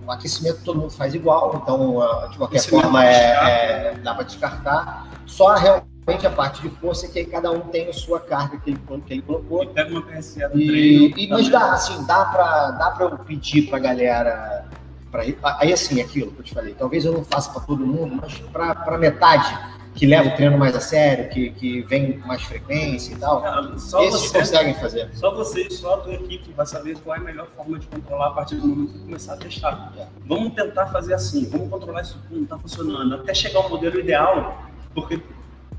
[0.07, 3.51] O aquecimento todo mundo faz igual, então ah, de qualquer Aquecimento forma descarta.
[3.51, 5.07] é, é, dá para descartar.
[5.27, 8.71] Só realmente a parte de força que aí cada um tem a sua carga que
[8.71, 9.64] ele, que ele colocou.
[9.64, 11.19] E pega uma PSA do E, treino.
[11.19, 14.64] e- mas dá, assim, dá pra, dá pra eu pedir pra galera.
[15.11, 15.23] Pra,
[15.59, 18.38] aí, assim, aquilo que eu te falei, talvez eu não faça pra todo mundo, mas
[18.53, 19.57] pra metade
[19.96, 23.40] que leva o treino mais a sério, que, que vem com mais frequência e tal,
[23.40, 25.09] Cara, só esses você, conseguem fazer.
[25.14, 27.87] só você e só a tua equipe vai saber qual é a melhor forma de
[27.87, 29.92] controlar a partir do momento que começar a testar.
[30.26, 33.98] Vamos tentar fazer assim, vamos controlar isso que não está funcionando, até chegar ao modelo
[33.98, 35.18] ideal, porque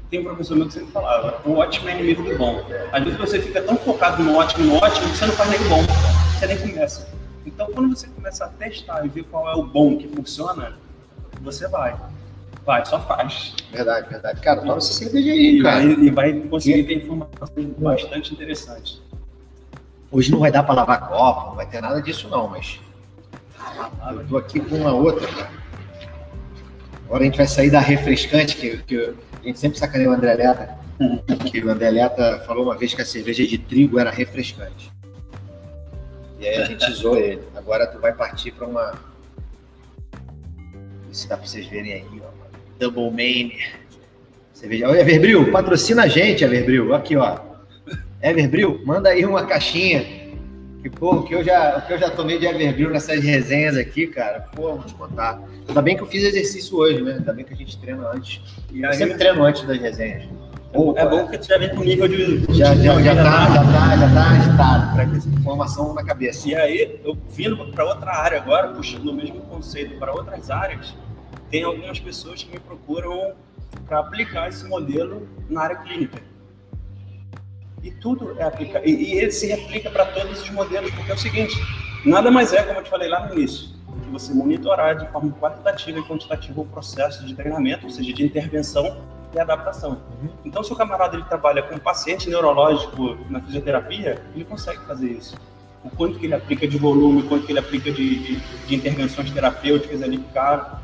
[0.09, 2.65] tem um professor meu que sempre falava, o ótimo é inimigo do bom.
[2.91, 5.69] Às vezes você fica tão focado no ótimo, no ótimo, que você não faz nem
[5.69, 5.83] bom,
[6.33, 7.07] você nem começa.
[7.45, 10.73] Então, quando você começa a testar e ver qual é o bom que funciona,
[11.41, 11.95] você vai.
[12.67, 13.53] Vai, só faz.
[13.71, 14.41] Verdade, verdade.
[14.41, 15.75] Cara, toma essa cerveja aí, E cara.
[15.77, 19.01] vai, e vai conseguir ter informações bastante interessantes.
[20.11, 22.77] Hoje não vai dar pra lavar copo, não vai ter nada disso não, mas
[24.11, 25.49] eu tô aqui com uma outra, cara.
[27.05, 30.33] Agora a gente vai sair da refrescante, que, que a gente sempre sacaneia o André
[30.33, 30.77] Leta,
[31.49, 34.91] que o André Leta falou uma vez que a cerveja de trigo era refrescante.
[36.37, 37.41] E aí a gente zoou ele.
[37.55, 38.93] Agora tu vai partir pra uma.
[41.13, 42.26] Se dá pra vocês verem aí, ó.
[42.79, 43.53] Double Main.
[44.53, 44.87] Cerveja.
[44.99, 46.93] Everbril, patrocina a gente, Everbril.
[46.93, 47.37] Aqui, ó.
[48.21, 50.03] Everbril, manda aí uma caixinha.
[50.81, 54.07] Que, pô, o que eu já, que eu já tomei de Everbril nessas resenhas aqui,
[54.07, 55.41] cara, pô, vou te contar.
[55.67, 57.13] Ainda bem que eu fiz exercício hoje, né?
[57.13, 58.41] Ainda bem que a gente treina antes.
[58.71, 60.23] E Eu aí, sempre treino antes das resenhas.
[60.95, 62.45] é bom que tu já vem com nível de.
[62.55, 66.47] Já, já, já, tá, já, tá, já tá agitado, para essa informação na cabeça.
[66.47, 70.95] E aí, eu vindo para outra área agora, puxando o mesmo conceito para outras áreas,
[71.49, 73.33] tem algumas pessoas que me procuram
[73.85, 76.21] para aplicar esse modelo na área clínica.
[77.83, 78.85] E tudo é aplicado.
[78.85, 81.55] E, e ele se replica para todos os modelos, porque é o seguinte:
[82.05, 83.69] nada mais é, como eu te falei lá no início,
[84.03, 88.25] que você monitorar de forma qualitativa e quantitativa o processo de treinamento, ou seja, de
[88.25, 88.97] intervenção
[89.33, 90.01] e adaptação.
[90.21, 90.29] Uhum.
[90.45, 95.11] Então, se o camarada ele trabalha com um paciente neurológico na fisioterapia, ele consegue fazer
[95.11, 95.35] isso.
[95.83, 98.75] O quanto que ele aplica de volume, o quanto que ele aplica de, de, de
[98.75, 100.81] intervenções terapêuticas ali, cara,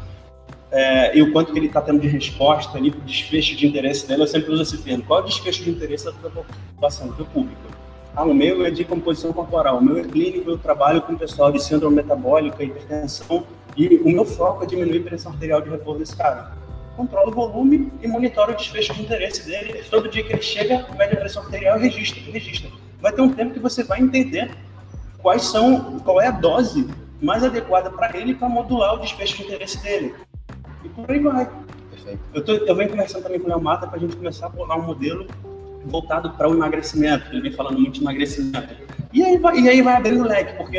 [0.73, 4.23] é, e o quanto que ele está tendo de resposta ali desfecho de interesse dele,
[4.23, 5.03] eu sempre uso esse termo.
[5.03, 7.62] Qual é o desfecho de interesse da população, do público?
[8.15, 11.51] Ah, o meu é de composição corporal, o meu é clínico, eu trabalho com pessoal
[11.51, 13.45] de síndrome metabólica, hipertensão,
[13.77, 16.53] e o meu foco é diminuir a pressão arterial de repouso desse cara.
[16.97, 19.83] Controla o volume e monitora o desfecho de interesse dele.
[19.91, 22.69] Todo dia que ele chega, mede a pressão arterial e registra, registra.
[22.99, 24.49] Vai ter um tempo que você vai entender
[25.21, 26.88] quais são, qual é a dose
[27.21, 30.13] mais adequada para ele para modular o desfecho de interesse dele.
[30.83, 31.49] E por aí vai.
[31.89, 32.19] Perfeito.
[32.33, 34.49] Eu, tô, eu venho conversando também com o Léo Mata para a gente começar a
[34.49, 35.27] bolar um modelo
[35.85, 37.27] voltado para o emagrecimento.
[37.31, 38.75] Ele vem falando muito de emagrecimento.
[39.11, 40.77] E aí vai, e aí vai abrindo o leque, porque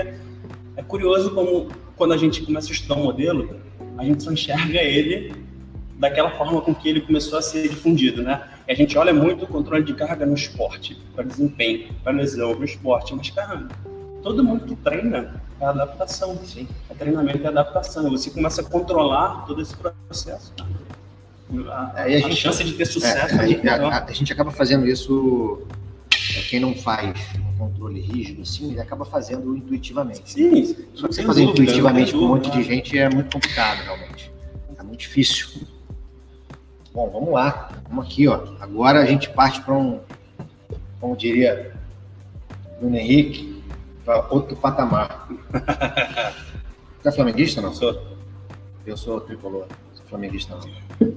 [0.76, 3.56] é curioso como quando a gente começa a estudar um modelo,
[3.96, 5.32] a gente só enxerga ele
[5.98, 8.48] daquela forma com que ele começou a ser difundido, né?
[8.66, 12.54] E a gente olha muito o controle de carga no esporte, para desempenho, para lesão,
[12.54, 13.68] no esporte, mas caramba,
[14.22, 16.68] todo mundo que treina é adaptação, sim.
[16.90, 18.10] É treinamento e adaptação.
[18.10, 20.52] Você começa a controlar todo esse processo.
[21.68, 23.34] A, a, a, gente, chance de ter sucesso.
[23.36, 25.62] É, a, a, gente acaba fazendo isso.
[26.36, 30.32] É, quem não faz um controle rígido, assim, ele acaba fazendo intuitivamente.
[30.32, 30.76] Sim.
[30.94, 34.32] Só que você fazer dúvida, intuitivamente com um monte de gente é muito complicado, realmente.
[34.76, 35.48] É muito difícil.
[36.92, 37.70] Bom, vamos lá.
[37.88, 38.54] Vamos aqui, ó.
[38.60, 40.00] Agora a gente parte para um,
[41.00, 41.72] como diria
[42.80, 43.53] Bruno Henrique,
[44.04, 45.28] para outro patamar.
[47.02, 47.72] Você é flamenguista não?
[47.72, 48.02] Sou.
[48.86, 49.66] Eu sou tricolor.
[49.94, 51.14] Sou flamenguista não.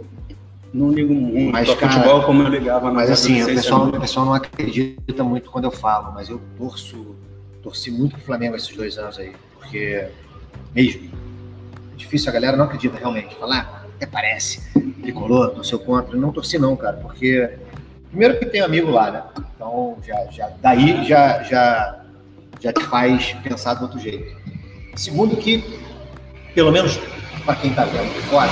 [0.73, 4.25] Não ligo muito mas, cara, futebol como eu ligava Mas assim, o pessoal, o pessoal
[4.25, 7.15] não acredita muito quando eu falo, mas eu torço,
[7.63, 10.09] torci muito pro Flamengo esses dois anos aí, porque
[10.75, 11.09] mesmo.
[11.93, 13.33] É difícil, a galera não acredita realmente.
[13.35, 14.61] Falar, ah, até parece,
[15.01, 16.15] tricolor, torceu contra.
[16.15, 17.57] Não torci não, cara, porque
[18.09, 19.23] primeiro que tem amigo lá, né?
[19.55, 22.06] Então já, já daí já, já
[22.59, 24.35] já te faz pensar de outro jeito.
[24.95, 25.63] Segundo que,
[26.53, 26.99] pelo menos
[27.45, 28.51] para quem está vendo de fora,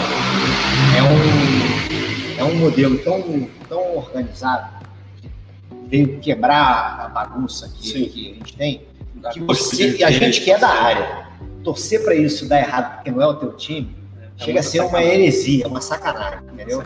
[0.98, 3.22] é um, é um modelo tão,
[3.68, 4.86] tão organizado
[5.22, 5.30] que
[5.88, 8.82] veio quebrar a bagunça que, que a gente tem,
[9.34, 11.28] que você, e a gente que é da área,
[11.64, 13.96] torcer para isso dar errado porque não é o teu time,
[14.40, 16.84] é chega a ser uma heresia, uma sacanagem, entendeu?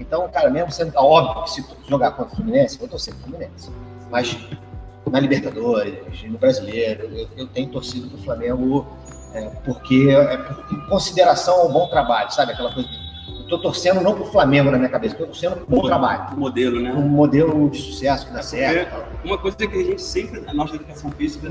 [0.00, 3.24] Então, cara, mesmo sendo óbvio que se jogar contra o Fluminense, eu vou torcer pro
[3.24, 3.70] Fluminense.
[4.10, 4.36] Mas
[5.10, 7.04] na Libertadores, no Brasileiro.
[7.04, 8.86] Eu, eu tenho torcido do Flamengo
[9.34, 12.52] é, porque é por consideração ao bom trabalho, sabe?
[12.52, 12.88] Aquela coisa.
[13.28, 16.34] Eu tô torcendo não pro Flamengo na minha cabeça, tô torcendo pro bom trabalho.
[16.34, 16.92] Um modelo, né?
[16.92, 18.94] Um modelo de sucesso que dá certo.
[18.94, 21.48] É uma coisa que a gente sempre, na nossa educação física.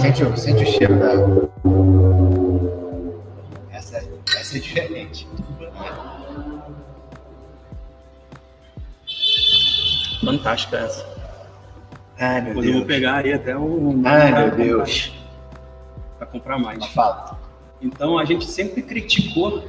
[0.00, 1.12] Sente, sente o cheiro da.
[3.70, 4.02] Essa,
[4.38, 5.28] essa é diferente.
[10.24, 11.15] Fantástica essa.
[12.18, 12.66] Ai, meu Deus.
[12.66, 14.02] Eu vou pegar aí até um.
[14.04, 15.12] Ai, meu Deus.
[16.18, 16.84] Para comprar mais.
[16.86, 17.38] Fala.
[17.80, 19.64] Então a gente sempre criticou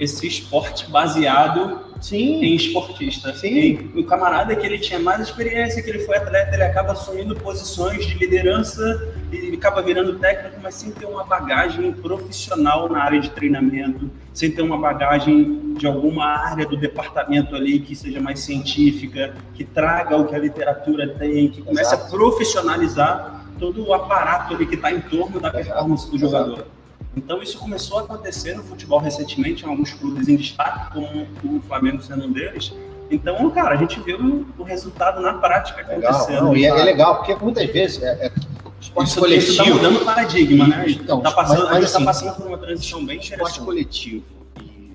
[0.00, 2.42] esse esporte baseado Sim.
[2.42, 3.34] em esportista.
[3.34, 3.90] Sim.
[3.94, 8.06] O camarada que ele tinha mais experiência, que ele foi atleta, ele acaba assumindo posições
[8.06, 13.28] de liderança e acaba virando técnico, mas sem ter uma bagagem profissional na área de
[13.30, 19.34] treinamento, sem ter uma bagagem de alguma área do departamento ali que seja mais científica,
[19.54, 22.06] que traga o que a literatura tem, que comece Exato.
[22.06, 26.54] a profissionalizar todo o aparato ali que está em torno da performance do jogador.
[26.54, 26.79] Exato.
[27.16, 31.26] Então isso começou a acontecer no futebol recentemente, em alguns clubes em destaque, como
[31.58, 32.72] o Flamengo sendo um deles.
[33.10, 36.12] Então, cara, a gente viu o resultado na prática legal.
[36.12, 36.44] acontecendo.
[36.44, 38.32] Não, e é, é, legal, porque muitas vezes é, é
[38.80, 39.50] esporte isso, coletivo.
[39.50, 40.84] está mudando o paradigma, né?
[40.88, 43.50] Então, tá passando, mas, mas, a gente está assim, passando por uma transição bem interessante.
[43.50, 44.24] Esporte coletivo
[44.62, 44.92] e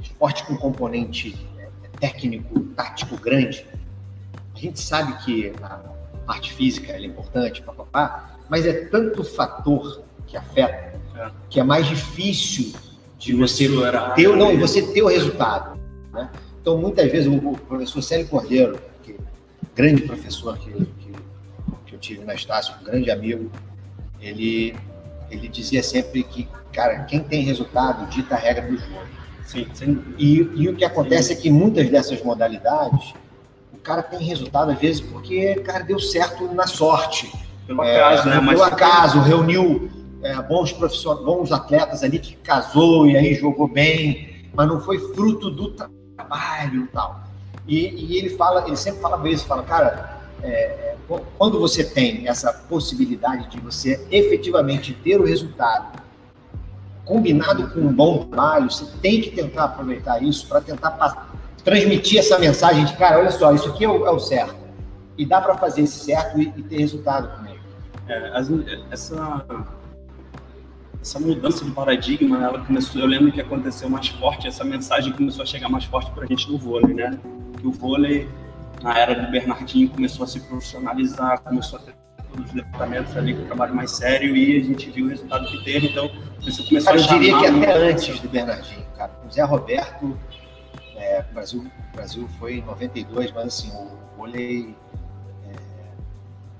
[0.00, 1.68] esporte com componente é,
[2.00, 3.66] técnico, tático grande,
[4.54, 5.80] a gente sabe que a
[6.26, 10.87] parte física é importante, papapá, mas é tanto fator que afeta,
[11.18, 11.30] é.
[11.50, 12.72] que é mais difícil
[13.18, 13.68] de você
[14.14, 15.78] ter, não, você ter o resultado.
[16.12, 16.30] Né?
[16.60, 19.16] Então, muitas vezes, o, professor Célio Cordeiro, que,
[19.74, 21.12] grande professor que, que,
[21.86, 23.50] que eu tive na Estácio, um grande amigo,
[24.20, 24.76] ele,
[25.30, 29.18] ele dizia sempre que, cara, quem tem resultado dita a regra do jogo.
[29.44, 30.04] Sim, sim.
[30.16, 31.34] E, e o que acontece sim.
[31.34, 33.14] é que muitas dessas modalidades,
[33.72, 37.32] o cara tem resultado, às vezes, porque, cara, deu certo na sorte.
[37.66, 38.46] Pelo acaso, é, né?
[38.46, 44.48] Pelo acaso, reuniu é, bons profissionais, bons atletas ali que casou e aí jogou bem,
[44.54, 45.72] mas não foi fruto do
[46.16, 47.20] trabalho e tal.
[47.66, 50.94] E, ele fala, ele sempre fala isso, fala, cara, é,
[51.36, 56.02] quando você tem essa possibilidade de você efetivamente ter o resultado
[57.04, 61.30] combinado com um bom trabalho, você tem que tentar aproveitar isso para tentar
[61.64, 64.56] transmitir essa mensagem de, cara, olha só, isso aqui é o, é o certo.
[65.16, 67.60] E dá para fazer esse certo e, e, ter resultado com ele.
[68.06, 68.38] É,
[68.90, 69.44] essa,
[71.00, 75.42] essa mudança de paradigma, ela começou, eu lembro que aconteceu mais forte, essa mensagem começou
[75.42, 77.18] a chegar mais forte para a gente no vôlei, né?
[77.58, 78.28] Que o vôlei,
[78.82, 81.94] na era do Bernardinho, começou a se profissionalizar, começou a ter
[82.30, 85.64] todos os departamentos ali com trabalho mais sério e a gente viu o resultado que
[85.64, 86.10] teve, então
[86.46, 89.12] isso começou cara, a Eu diria que até antes do Bernardinho, cara.
[89.26, 90.18] O Zé Roberto,
[90.96, 94.74] é, o, Brasil, o Brasil foi em 92, mas assim, o vôlei
[95.48, 95.54] é,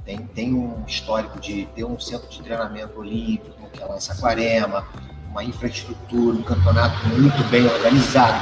[0.04, 4.00] tem, tem um histórico de ter um centro de treinamento olímpico, que é lá em
[4.00, 4.84] Saquarema,
[5.30, 8.38] uma infraestrutura, um campeonato muito bem organizado.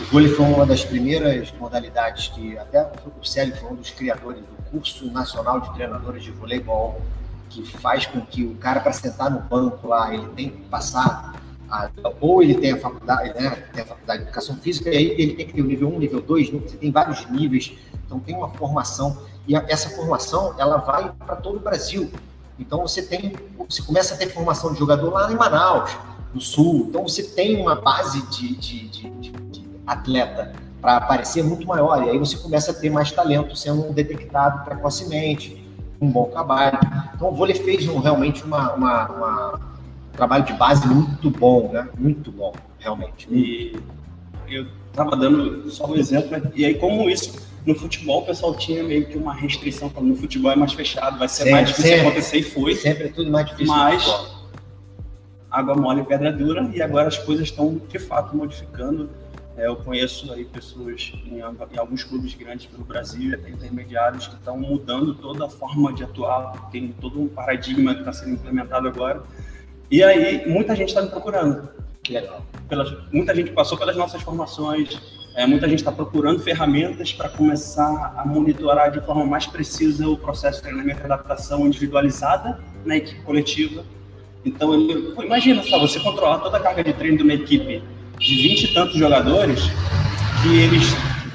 [0.00, 4.40] O vôlei foi uma das primeiras modalidades que até o Célio foi um dos criadores
[4.40, 7.00] do curso nacional de treinadores de voleibol,
[7.48, 11.34] que faz com que o cara, para sentar no banco lá, ele tem que passar,
[11.70, 11.90] a,
[12.20, 15.34] ou ele tem a faculdade, né, tem a faculdade de educação física, e aí ele
[15.34, 17.72] tem que ter o nível 1, nível 2, você tem vários níveis,
[18.06, 22.10] então tem uma formação, e a, essa formação, ela vai para todo o Brasil.
[22.58, 23.32] Então você tem,
[23.68, 25.96] você começa a ter formação de jogador lá em Manaus,
[26.34, 31.66] no Sul, então você tem uma base de, de, de, de atleta para aparecer muito
[31.66, 35.66] maior, e aí você começa a ter mais talento sendo detectado precocemente,
[36.00, 36.78] um bom trabalho.
[37.14, 41.88] Então o vôlei fez realmente uma, uma, uma, um trabalho de base muito bom, né?
[41.98, 43.26] Muito bom, realmente.
[43.28, 43.76] E
[44.48, 48.82] eu estava dando só um exemplo, e aí como isso no futebol o pessoal tinha
[48.82, 51.90] meio que uma restrição, falando no futebol é mais fechado, vai ser sempre, mais difícil
[51.90, 52.74] sempre, acontecer e foi.
[52.74, 53.74] Sempre é tudo mais difícil.
[53.74, 54.38] Mas
[55.50, 59.08] água mole e pedra dura e agora as coisas estão de fato modificando
[59.58, 64.36] é, eu conheço aí pessoas em, em, alguns clubes grandes pelo Brasil até intermediários que
[64.36, 68.86] estão mudando toda a forma de atuar, tem todo um paradigma que está sendo implementado
[68.86, 69.20] agora.
[69.90, 71.68] E aí, muita gente está me procurando.
[72.04, 72.46] Que legal.
[72.68, 74.96] Pelas, muita gente passou pelas nossas formações,
[75.38, 80.16] é, muita gente está procurando ferramentas para começar a monitorar de forma mais precisa o
[80.16, 83.84] processo de treinamento e adaptação individualizada na equipe coletiva.
[84.44, 84.74] Então,
[85.22, 87.80] imagina só, você controlar toda a carga de treino de uma equipe
[88.18, 89.60] de vinte e tantos jogadores
[90.42, 90.82] que eles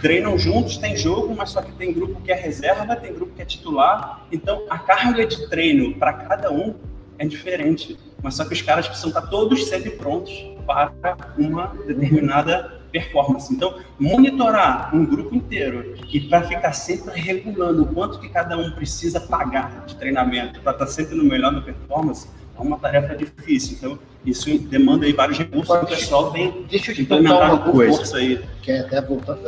[0.02, 3.42] treinam juntos, tem jogo, mas só que tem grupo que é reserva, tem grupo que
[3.42, 4.28] é titular.
[4.34, 6.76] Então a carga de treino para cada um
[7.18, 7.98] é diferente.
[8.22, 10.34] Mas só que os caras precisam estar todos sempre prontos
[10.68, 10.92] para
[11.38, 13.52] uma determinada performance.
[13.52, 18.72] Então, monitorar um grupo inteiro e para ficar sempre regulando o quanto que cada um
[18.72, 23.78] precisa pagar de treinamento para estar sempre no melhor da performance é uma tarefa difícil.
[23.78, 27.56] Então, isso demanda aí vários recursos Pode, que o pessoal tem Deixa eu te implementar
[27.56, 28.40] uma coisa, aí.
[28.62, 29.42] que é até voltando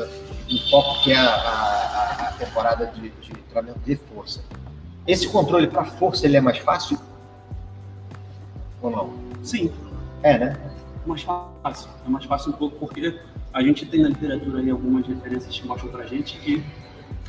[0.49, 4.43] no foco que é a, a, a temporada de, de treinamento de força.
[5.07, 6.97] Esse controle para força ele é mais fácil
[8.81, 9.13] ou não?
[9.43, 9.71] Sim.
[10.23, 10.57] É, né?
[11.05, 11.89] É mais fácil.
[12.05, 13.19] É mais fácil um pouco porque
[13.55, 16.61] a gente tem na literatura aí algumas referências que mostram para a gente que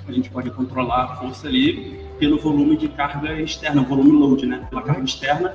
[0.09, 4.67] a gente pode controlar a força ali pelo volume de carga externa, volume load, né?
[4.69, 5.55] Pela carga externa.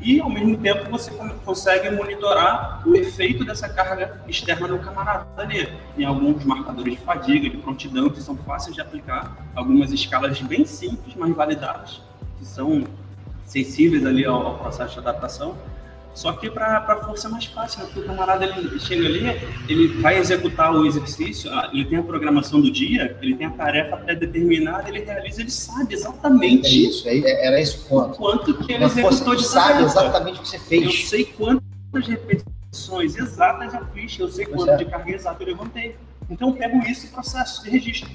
[0.00, 1.12] E, ao mesmo tempo, você
[1.44, 5.68] consegue monitorar o efeito dessa carga externa no camarada ali.
[5.94, 9.48] Tem alguns marcadores de fadiga, de prontidão, que são fáceis de aplicar.
[9.54, 12.02] Algumas escalas bem simples, mas validadas,
[12.38, 12.84] que são
[13.44, 15.56] sensíveis ali ao processo de adaptação
[16.16, 17.84] só que para a força é mais fácil, né?
[17.92, 19.26] porque o camarada ele chega ali,
[19.68, 23.50] ele vai executar o exercício, ah, ele tem a programação do dia, ele tem a
[23.50, 26.68] tarefa pré-determinada, ele realiza, ele sabe exatamente.
[26.68, 28.16] É isso, é, era esse ponto.
[28.16, 30.84] Quanto que ele Uma executou de sabe exatamente o que você fez.
[30.84, 34.76] Eu sei quantas repetições exatas eu fiz, eu sei quanto é.
[34.78, 35.96] de carga exata eu levantei.
[36.30, 38.08] Então eu pego isso e processo de registro.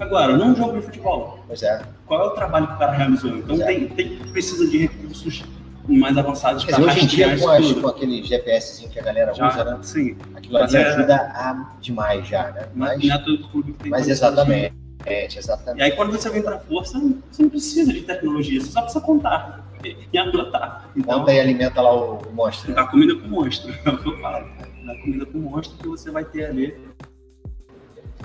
[0.00, 1.82] Agora, num jogo de futebol, pois é.
[2.04, 3.30] qual é o trabalho que o cara realizou?
[3.30, 3.66] Então é.
[3.66, 5.44] tem, tem, precisa de recursos
[5.86, 9.48] mais avançados para hoje em dia com, as, com aquele GPS que a galera já,
[9.48, 9.78] usa, né?
[9.82, 10.16] Sim.
[10.34, 10.84] Aquilo ali é...
[10.84, 12.68] ajuda a, demais já, né?
[12.74, 14.74] Mas, não é todo clube que tem Mas exatamente.
[15.04, 15.80] É, exatamente.
[15.80, 16.98] E aí quando você vem para força,
[17.30, 19.64] você não precisa de tecnologia, você só precisa contar
[20.12, 20.88] e anotar.
[20.96, 22.74] Então, Conta e alimenta lá o monstro.
[22.74, 24.46] Dá comida com monstro, é o que eu falo.
[24.86, 26.74] Dá comida com monstro que você vai ter ali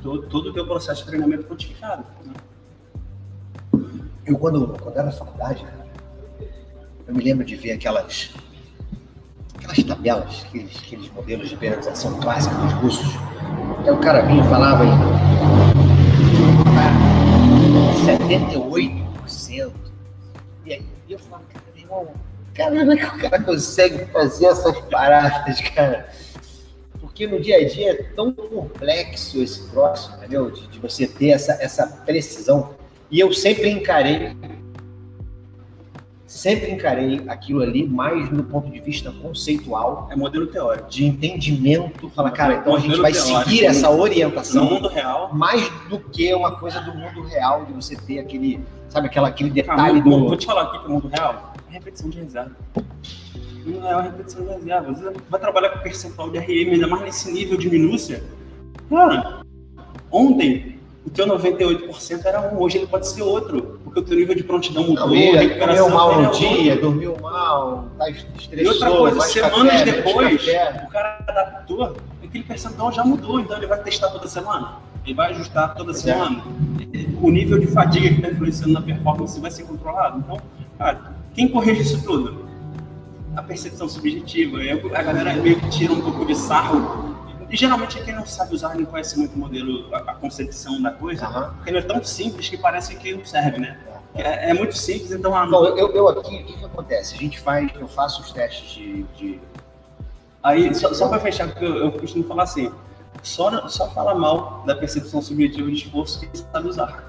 [0.01, 2.05] todo, todo o teu processo de treinamento codificado.
[2.25, 2.33] Né?
[4.25, 5.65] Eu quando, quando era faculdade,
[7.09, 8.29] eu me lembro de ver aquelas,
[9.55, 13.15] aquelas tabelas, aqueles, aqueles modelos de periodização clássica dos russos.
[13.81, 14.91] Então o cara vinha e falava em
[18.05, 19.71] 78%.
[20.67, 22.07] E aí eu falava, cara, meu irmão,
[22.53, 26.07] caramba, que o cara consegue fazer essas paradas, cara?
[27.01, 30.51] porque no dia a dia é tão complexo esse troço, entendeu?
[30.51, 32.75] De, de você ter essa, essa precisão.
[33.09, 34.37] E eu sempre encarei
[36.29, 40.07] sempre encarei aquilo ali mais no ponto de vista conceitual.
[40.11, 40.87] É modelo teórico.
[40.87, 42.07] De entendimento.
[42.09, 44.63] Fala, cara, então a gente vai seguir essa orientação.
[44.65, 45.33] No mundo real.
[45.33, 48.59] Mais do que uma coisa do mundo real, de você ter aquele,
[48.89, 50.27] sabe, aquela, aquele detalhe do.
[50.27, 51.53] Vou te falar aqui que é o mundo real.
[51.67, 52.55] É repetição de reserva.
[53.65, 54.93] Não é uma repetição de reserva.
[54.93, 58.23] Você vai trabalhar com percentual de RM, ainda mais nesse nível de minúcia.
[58.87, 59.41] Cara,
[60.11, 60.78] ontem
[61.09, 64.43] o teu 98% era um, hoje ele pode ser outro, porque o teu nível de
[64.43, 68.61] prontidão mudou, não, ia, recuperação mal um dia, dormiu mal, tá estressado.
[68.61, 73.65] E outra coisa, semanas café, depois, o cara adaptou, aquele percentual já mudou, então ele
[73.65, 76.13] vai testar toda semana, ele vai ajustar toda pois é.
[76.13, 76.43] semana.
[76.93, 77.05] É.
[77.19, 80.19] O nível de fadiga que está influenciando na performance vai ser controlado.
[80.19, 80.39] Então,
[80.77, 82.45] cara, quem corrige isso tudo?
[83.35, 84.57] A percepção subjetiva.
[84.93, 87.08] A galera meio que tira um pouco de sarro
[87.49, 90.81] e geralmente é quem não sabe usar, não conhece muito o modelo, a, a concepção
[90.81, 91.53] da coisa, uhum.
[91.55, 93.79] porque ele é tão simples que parece que não serve, né?
[94.13, 95.35] É, é muito simples, então...
[95.35, 95.45] A...
[95.45, 97.15] Não, eu, eu aqui, o que, que acontece?
[97.15, 99.03] A gente faz, eu faço os testes de...
[99.15, 99.39] de...
[100.43, 102.71] Aí, só, só para fechar, porque eu, eu costumo falar assim,
[103.23, 107.08] só, só fala mal da percepção subjetiva de esforço que você sabe usar.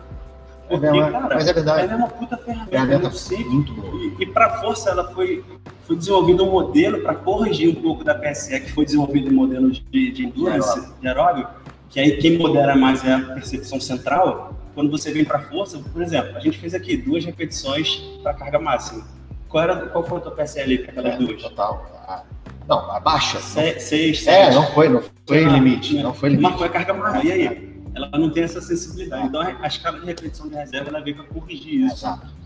[0.70, 1.82] É porque, é, cara, mas é verdade.
[1.82, 3.46] ela é uma puta ferramenta, é muito simples.
[3.46, 5.44] Muito e, e para força ela foi
[5.90, 9.72] foi desenvolvido um modelo para corrigir um pouco da PSE, que foi desenvolvido um modelo
[9.72, 11.48] de, de endurance, de aeróbio,
[11.88, 14.54] que aí quem modera mais é a percepção central.
[14.72, 18.60] Quando você vem para força, por exemplo, a gente fez aqui duas repetições para carga
[18.60, 19.04] máxima.
[19.48, 21.42] Qual, era, qual foi a tua PSE ali para aquelas é, duas?
[21.42, 22.24] Total.
[22.68, 23.40] Não, a baixa.
[23.40, 26.00] Se, seis, É, não foi, não foi ah, limite.
[26.00, 26.50] Não foi limite.
[26.50, 27.24] Mas foi a carga máxima.
[27.24, 27.69] E aí?
[27.94, 29.26] Ela não tem essa sensibilidade.
[29.26, 31.96] Então a escala de repetição de reserva ela veio para corrigir isso.
[31.96, 32.40] Exato.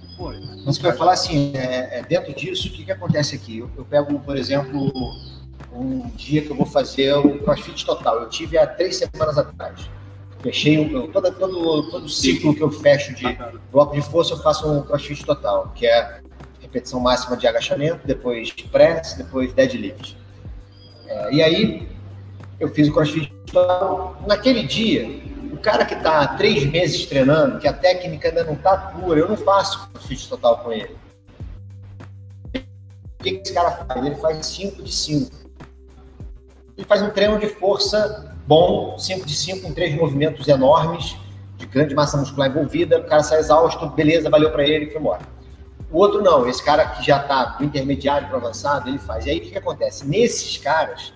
[0.64, 3.58] Mas você vai falar assim, é, é, dentro disso, o que, que acontece aqui?
[3.58, 4.92] Eu, eu, pego, por exemplo,
[5.72, 8.20] um dia que eu vou fazer o CrossFit total.
[8.20, 9.90] Eu tive há três semanas atrás.
[10.40, 13.24] Fechei um, todo, todo, todo ciclo que eu fecho de
[13.72, 16.20] bloco de força, eu faço um CrossFit total, que é
[16.60, 20.16] repetição máxima de agachamento, depois press, depois deadlift.
[21.06, 21.88] É, e aí,
[22.60, 24.22] eu fiz o CrossFit total.
[24.26, 25.22] Naquele dia,
[25.64, 29.36] cara que está três meses treinando, que a técnica ainda não está pura, eu não
[29.36, 30.94] faço crossfit total com ele.
[32.54, 34.04] O que esse cara faz?
[34.04, 35.30] Ele faz 5 de 5.
[36.76, 41.16] Ele faz um treino de força bom, 5 de 5, com três movimentos enormes,
[41.56, 45.00] de grande massa muscular envolvida, o cara sai exausto, beleza, valeu para ele e foi
[45.00, 45.22] embora.
[45.90, 49.24] O outro não, esse cara que já está do intermediário para avançado, ele faz.
[49.24, 50.06] E aí o que, que acontece?
[50.06, 51.14] Nesses caras,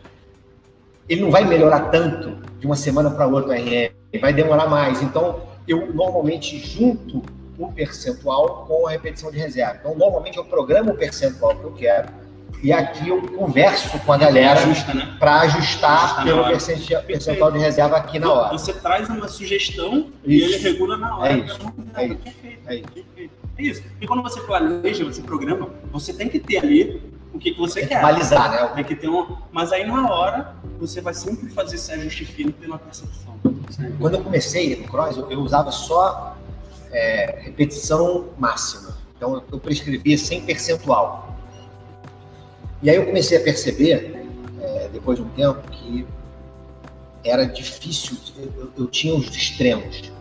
[1.09, 5.02] ele não vai melhorar tanto de uma semana para outra o RM, vai demorar mais.
[5.02, 7.22] Então, eu normalmente junto
[7.59, 9.78] o percentual com a repetição de reserva.
[9.80, 12.09] Então, normalmente eu programo o percentual que eu quero
[12.62, 15.16] e aqui eu converso com a galera né?
[15.18, 18.59] para ajustar Ajusta pelo percentual, percentual de reserva aqui na hora.
[18.59, 20.50] Você traz uma sugestão isso.
[20.50, 21.32] e ele regula na hora.
[21.32, 21.59] É isso.
[21.94, 22.18] É, isso.
[22.66, 23.06] É isso.
[23.56, 23.82] É isso.
[24.00, 27.00] E quando você planeja, você programa, você tem que ter ali
[27.39, 28.03] o que, que você tem quer.
[28.03, 28.66] Balizar, né?
[28.74, 29.36] Tem que ter um.
[29.53, 33.39] Mas aí na hora você vai sempre fazer esse ajuste fino pela percepção.
[34.01, 36.36] Quando eu comecei no cross, eu, eu usava só
[36.91, 38.99] é, repetição máxima.
[39.16, 41.36] Então eu, prescrevia 100 percentual.
[42.82, 44.26] E aí eu comecei a perceber,
[44.61, 46.05] é, depois de um tempo, que
[47.22, 48.16] era difícil.
[48.36, 50.12] Eu, eu, tinha os extremos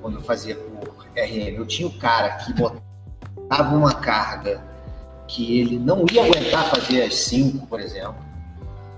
[0.00, 1.54] quando eu fazia por RM.
[1.54, 4.65] Eu tinha o cara que botava uma carga
[5.26, 8.16] que ele não ia aguentar fazer as 5, por exemplo,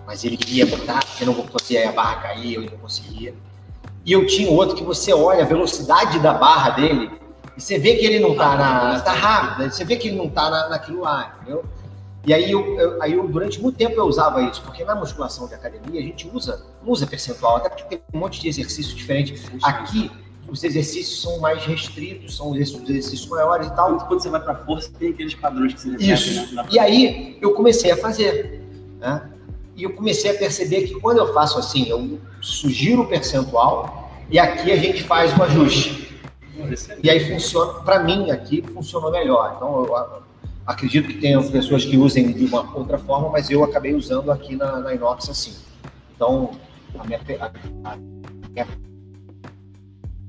[0.06, 3.34] mas ele queria botar, porque não fazer a barra cair, eu não conseguia.
[4.04, 7.10] E eu tinha outro que você olha a velocidade da barra dele
[7.56, 9.00] e você vê que ele não tá na.
[9.00, 11.64] tá rápido, você vê que ele não tá na, naquilo lá, entendeu?
[12.24, 15.46] E aí eu, eu, aí eu, durante muito tempo eu usava isso, porque na musculação
[15.48, 19.42] de academia a gente usa, usa percentual, até porque tem um monte de exercícios diferentes.
[19.62, 20.10] Aqui
[20.50, 23.96] os exercícios são mais restritos, são os exercícios maiores e tal.
[24.06, 26.54] Quando você vai para força, tem aqueles padrões que você repetem, Isso.
[26.54, 26.66] Né?
[26.70, 28.62] E aí eu comecei a fazer.
[28.98, 29.30] Né?
[29.76, 34.38] E eu comecei a perceber que quando eu faço assim, eu sugiro o percentual e
[34.38, 36.08] aqui a gente faz o ajuste.
[37.02, 39.54] E aí funciona, para mim aqui funcionou melhor.
[39.56, 40.22] Então eu
[40.66, 44.56] acredito que tenham pessoas que usem de uma outra forma, mas eu acabei usando aqui
[44.56, 45.54] na, na Inox assim.
[46.16, 46.50] Então
[46.98, 47.20] a minha,
[47.84, 48.87] a, a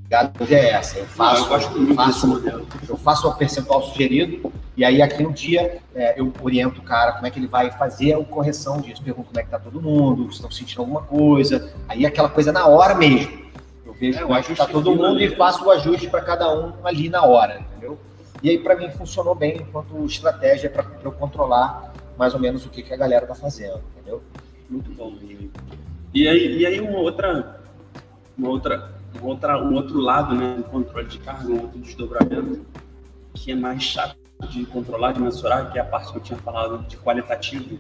[0.10, 0.98] minha hoje é essa.
[0.98, 2.44] Eu faço, eu, gosto muito faço,
[2.90, 7.12] eu faço o percentual sugerido e aí aqui no dia é, eu oriento o cara
[7.14, 9.04] como é que ele vai fazer a correção disso.
[9.04, 11.72] Pergunto como é que tá todo mundo, se estão sentindo alguma coisa.
[11.88, 13.48] Aí aquela coisa na hora mesmo.
[13.86, 16.52] Eu vejo é, como é que tá todo mundo e faço o ajuste para cada
[16.52, 18.00] um ali na hora, entendeu?
[18.42, 22.70] E aí para mim funcionou bem enquanto estratégia para eu controlar mais ou menos o
[22.70, 24.22] que, que a galera tá fazendo, entendeu?
[24.70, 25.14] Muito bom.
[26.14, 27.62] E aí, e aí uma outra,
[28.38, 32.66] uma outra, outra, um outro lado, né, do controle de carga, um outro desdobramento,
[33.34, 34.18] que é mais chato
[34.50, 37.78] de controlar, de mensurar, que é a parte que eu tinha falado de qualitativo,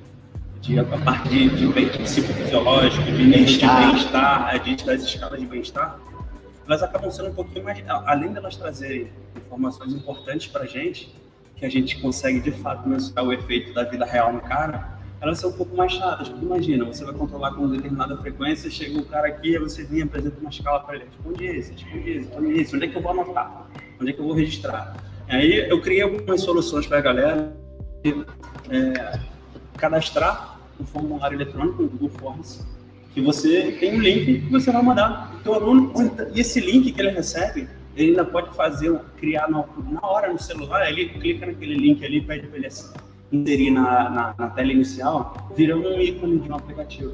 [0.62, 5.98] de a parte de, de, psicofisiológico, de bem-estar, é, de, das escalas de bem-estar,
[6.68, 11.16] elas acabam sendo um pouquinho mais, além delas trazerem informações importantes para a gente,
[11.56, 15.40] que a gente consegue de fato mensurar o efeito da vida real no cara, elas
[15.40, 16.30] são um pouco mais chatas.
[16.30, 20.40] Porque imagina, você vai controlar com determinada frequência, chega um cara aqui, você vem apresenta
[20.40, 23.12] uma escala para ele, responde esse, responde esse, responde esse, onde é que eu vou
[23.12, 23.68] anotar?
[24.00, 24.96] Onde é que eu vou registrar?
[25.28, 27.56] Aí eu criei algumas soluções para a galera
[28.04, 29.20] é,
[29.78, 32.66] cadastrar um formulário eletrônico no Google Forms,
[33.14, 35.94] que você tem um link que você vai mandar o teu aluno,
[36.34, 40.40] e esse link que ele recebe, ele ainda pode fazer, criar na, na hora no
[40.40, 42.68] celular, ele clica naquele link ali, pede para ele
[43.32, 47.14] inserir na, na, na, tela inicial, vira um ícone de um aplicativo.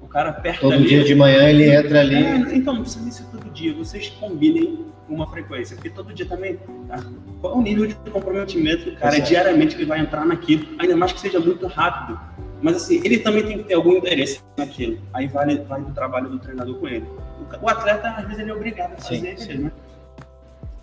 [0.00, 0.82] O cara aperta todo ali.
[0.82, 2.16] Todo dia de manhã ele entra ali.
[2.16, 3.74] É, então, não precisa isso todo dia.
[3.74, 6.58] Vocês combinem uma frequência, porque todo dia também.
[6.88, 7.02] Tá?
[7.40, 9.16] Qual é o nível de comprometimento do cara?
[9.16, 12.18] É diariamente que vai entrar naquilo, ainda mais que seja muito rápido.
[12.60, 14.98] Mas assim, ele também tem que ter algum interesse naquilo.
[15.12, 17.04] Aí vai, vai do trabalho do treinador com ele.
[17.60, 19.58] O, o atleta, às vezes, ele é obrigado a fazer sim, sim.
[19.58, 19.72] né?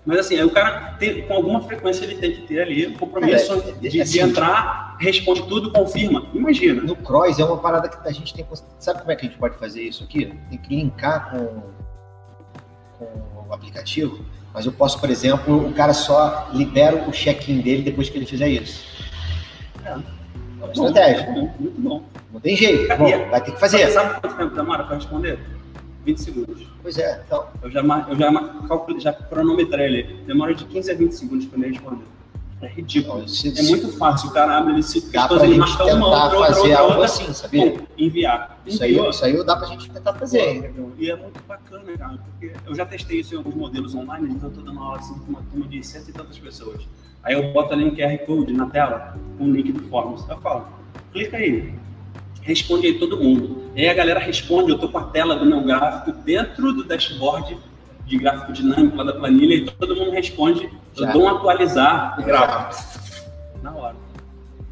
[0.09, 2.97] Mas assim, aí o cara tem, com alguma frequência ele tem que ter ali o
[2.97, 6.25] compromisso é, de, assim, de, entrar, responde tudo, confirma.
[6.33, 6.81] Imagina.
[6.81, 8.43] No Cross é uma parada que a gente tem.
[8.79, 10.35] Sabe como é que a gente pode fazer isso aqui?
[10.49, 11.61] Tem que linkar com,
[12.97, 14.25] com o aplicativo.
[14.51, 18.25] Mas eu posso, por exemplo, o cara só libera o check-in dele depois que ele
[18.25, 18.83] fizer isso.
[19.85, 19.89] É.
[19.89, 21.29] É uma estratégia.
[21.29, 22.03] Muito bom, muito bom.
[22.33, 22.97] Não tem jeito.
[22.97, 23.87] Bom, vai ter que fazer.
[23.91, 25.37] Sabe quanto tempo demora para responder?
[26.05, 26.67] 20 segundos.
[26.81, 27.47] Pois é, então.
[27.61, 28.31] Eu já, eu já,
[28.67, 30.23] calculei, já cronometrei ele.
[30.25, 32.05] Demora de 15 a 20 segundos para ele responder.
[32.61, 33.27] É ridículo.
[33.27, 34.29] Se, é muito fácil.
[34.29, 37.05] O cara abre ele se dá pra gente tentar uma, outra, fazer outra, algo outra,
[37.05, 37.81] assim, sabia?
[37.97, 38.59] Enviar.
[38.65, 40.73] Isso aí, isso aí dá pra gente tentar fazer.
[40.97, 44.49] E é muito bacana, cara, porque eu já testei isso em alguns modelos online, então
[44.49, 46.85] eu tô dando aula assim com uma turma de cento e tantas pessoas.
[47.23, 50.27] Aí eu boto ali um QR Code na tela, com um link do Forms.
[50.27, 50.67] Eu falo,
[51.13, 51.73] clica aí,
[52.41, 53.63] responde aí todo mundo.
[53.75, 56.83] E aí a galera responde, eu estou com a tela do meu gráfico dentro do
[56.83, 57.57] dashboard
[58.05, 61.07] de gráfico dinâmico lá da planilha e todo mundo responde, Já.
[61.07, 62.99] eu dou um atualizar o gráfico.
[63.61, 63.95] Na hora.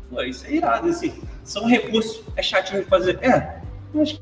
[0.09, 1.22] Pô, isso é irado, assim.
[1.43, 3.20] São recursos, é chatinho de fazer?
[3.22, 3.61] É,
[3.93, 4.20] mas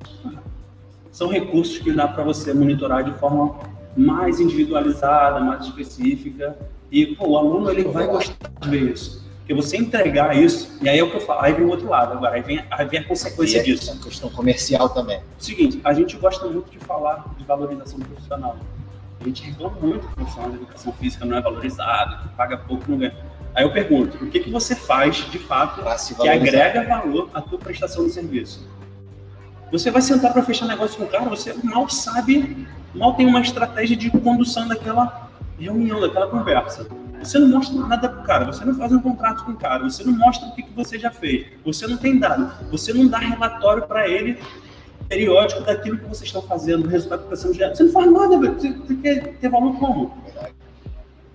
[1.12, 3.58] são recursos que dá para você monitorar de forma
[3.96, 6.58] mais individualizada, mais específica.
[6.92, 9.25] E pô, o aluno ele vai gostar de ver isso.
[9.46, 11.88] Porque você entregar isso, e aí é o que eu falo, aí vem o outro
[11.88, 13.92] lado agora, aí vem, aí vem a consequência aí é disso.
[13.92, 15.22] A questão comercial também.
[15.38, 18.58] Seguinte, a gente gosta muito de falar de valorização profissional.
[19.22, 22.58] A gente reclama muito que o profissional de educação física não é valorizado, que paga
[22.58, 23.16] pouco não ganha.
[23.54, 25.84] Aí eu pergunto, o que, que você faz, de fato,
[26.16, 28.68] que agrega valor à tua prestação de serviço?
[29.72, 33.42] Você vai sentar para fechar negócio com o cara, você mal sabe, mal tem uma
[33.42, 35.30] estratégia de condução daquela
[35.60, 36.88] reunião, daquela conversa.
[37.26, 40.04] Você não mostra nada pro cara, você não faz um contrato com o cara, você
[40.04, 43.18] não mostra o que, que você já fez, você não tem dado, você não dá
[43.18, 44.38] relatório para ele
[45.10, 47.78] periódico daquilo que vocês estão fazendo, resultado que está sendo gerado.
[47.78, 48.54] Você não faz nada, velho.
[48.54, 50.18] Você, você quer ter valor como?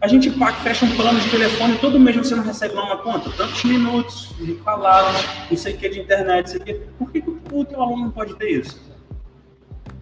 [0.00, 2.96] A gente paga, fecha um plano de telefone, todo mês você não recebe lá uma
[2.98, 6.74] conta, tantos minutos de palavras, não sei o que de internet, não sei o que.
[6.98, 8.89] Por que, que o teu aluno não pode ter isso?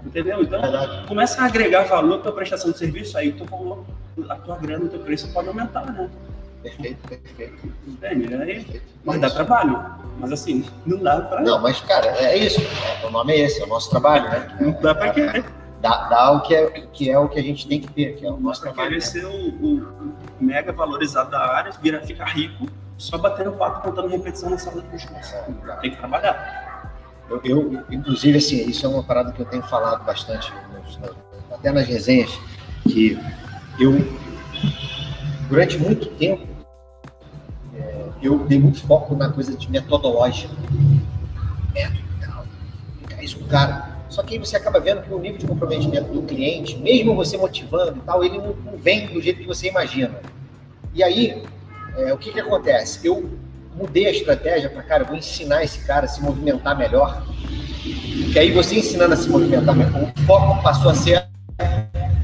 [0.04, 0.42] Entendeu?
[0.42, 0.60] Então,
[1.06, 3.84] começa a agregar valor para a prestação de serviço, aí tu valor
[4.28, 6.08] a tua grana, o teu preço pode aumentar, né?
[6.62, 7.72] Perfeito, perfeito.
[7.86, 8.34] Entende?
[8.34, 8.86] Aí, perfeito.
[9.04, 9.84] Mas dá trabalho.
[10.18, 11.40] Mas assim, não dá para.
[11.42, 12.60] Não, mas, cara, é isso.
[12.60, 14.56] É, o nome é esse, é o nosso trabalho, né?
[14.60, 15.44] Não dá para querer.
[15.80, 18.26] Dá, dá o que é, que é o que a gente tem que ter, que
[18.26, 18.88] é o nosso trabalho.
[18.88, 19.06] querer né?
[19.06, 24.50] ser o, o, mega valorizado da área, virar, ficar rico, só batendo papo, contando repetição
[24.50, 25.44] na sala de musculação.
[25.80, 26.67] Tem que trabalhar.
[27.28, 30.52] Eu, eu, inclusive, assim, isso é uma parada que eu tenho falado bastante,
[31.50, 32.30] até nas resenhas,
[32.88, 33.18] que
[33.78, 33.92] eu,
[35.48, 36.46] durante muito tempo,
[37.74, 40.54] é, eu dei muito foco na coisa de metodológica.
[41.74, 42.08] Método.
[43.10, 43.98] É isso, cara.
[44.08, 47.36] Só que aí você acaba vendo que o nível de comprometimento do cliente, mesmo você
[47.36, 50.18] motivando e tal, ele não, não vem do jeito que você imagina.
[50.94, 51.42] E aí,
[51.96, 53.06] é, o que que acontece?
[53.06, 53.28] Eu
[53.78, 57.24] mudei a estratégia para, cara, eu vou ensinar esse cara a se movimentar melhor.
[58.32, 61.26] Que aí você ensinando a se movimentar melhor, o foco passou a ser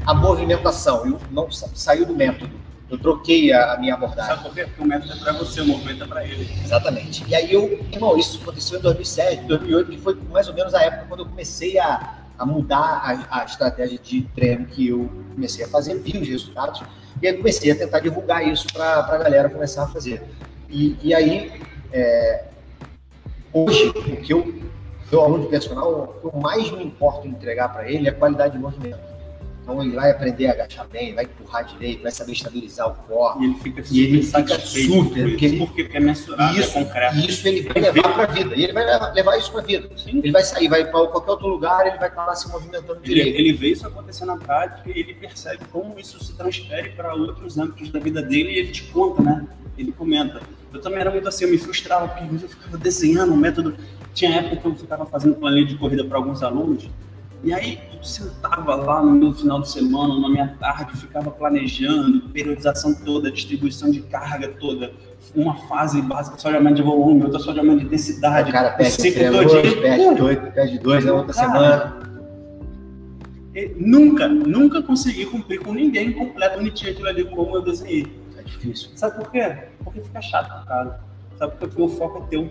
[0.05, 1.05] a movimentação.
[1.05, 2.51] Eu não saiu do método.
[2.89, 4.35] Eu troquei a, a minha abordagem.
[4.35, 4.65] Sabe por quê?
[4.65, 6.47] Porque o método é para você, o movimento é para ele.
[6.63, 7.25] Exatamente.
[7.27, 10.83] E aí eu, irmão, isso aconteceu em 2007, 2008, que foi mais ou menos a
[10.83, 15.65] época quando eu comecei a, a mudar a, a estratégia de treino que eu comecei
[15.65, 16.83] a fazer, vi os resultados,
[17.21, 20.21] e aí comecei a tentar divulgar isso para a galera começar a fazer.
[20.75, 21.51] E, e aí,
[21.93, 22.43] é,
[23.53, 24.65] hoje, o que eu
[25.09, 28.11] meu aluno de personal, o que eu mais me importo em entregar para ele é
[28.11, 28.99] a qualidade de movimento.
[29.61, 33.41] Então ele vai aprender a agachar bem, vai empurrar direito, vai saber estabilizar o corpo.
[33.41, 37.17] E ele fica super, ele fica super porque, ele, porque é mensurado, isso, é concreto.
[37.17, 38.55] Isso ele vai levar para a vida.
[38.55, 39.89] E ele vai levar isso para a vida.
[39.97, 40.19] Sim.
[40.19, 43.13] Ele vai sair, vai para qualquer outro lugar, ele vai estar lá se movimentando ele,
[43.15, 43.39] direito.
[43.39, 47.57] Ele vê isso acontecer na prática e ele percebe como isso se transfere para outros
[47.57, 49.47] âmbitos da vida dele e ele te conta, né?
[49.77, 50.41] Ele comenta.
[50.75, 53.75] Eu também era muito assim, eu me frustrava, porque eu ficava desenhando um método.
[54.13, 56.87] Tinha época que eu ficava fazendo planilha de corrida para alguns alunos
[57.45, 62.21] e aí eu sentava lá no meu final de semana, na minha tarde, ficava planejando,
[62.29, 64.91] periodização toda, distribuição de carga toda,
[65.35, 68.49] uma fase básica só de aumento de volume, outra só de aumento de densidade.
[68.49, 72.05] O cara perde um hoje, perde dois, perde dois na outra cara, semana.
[73.77, 78.07] Nunca, nunca consegui cumprir com ninguém completo, bonitinho aquilo ali como eu desenhei.
[78.45, 78.91] Difícil.
[78.95, 79.69] Sabe por quê?
[79.83, 80.99] Porque fica chato, cara.
[81.37, 81.67] Sabe por quê?
[81.67, 82.49] Porque o foco é teu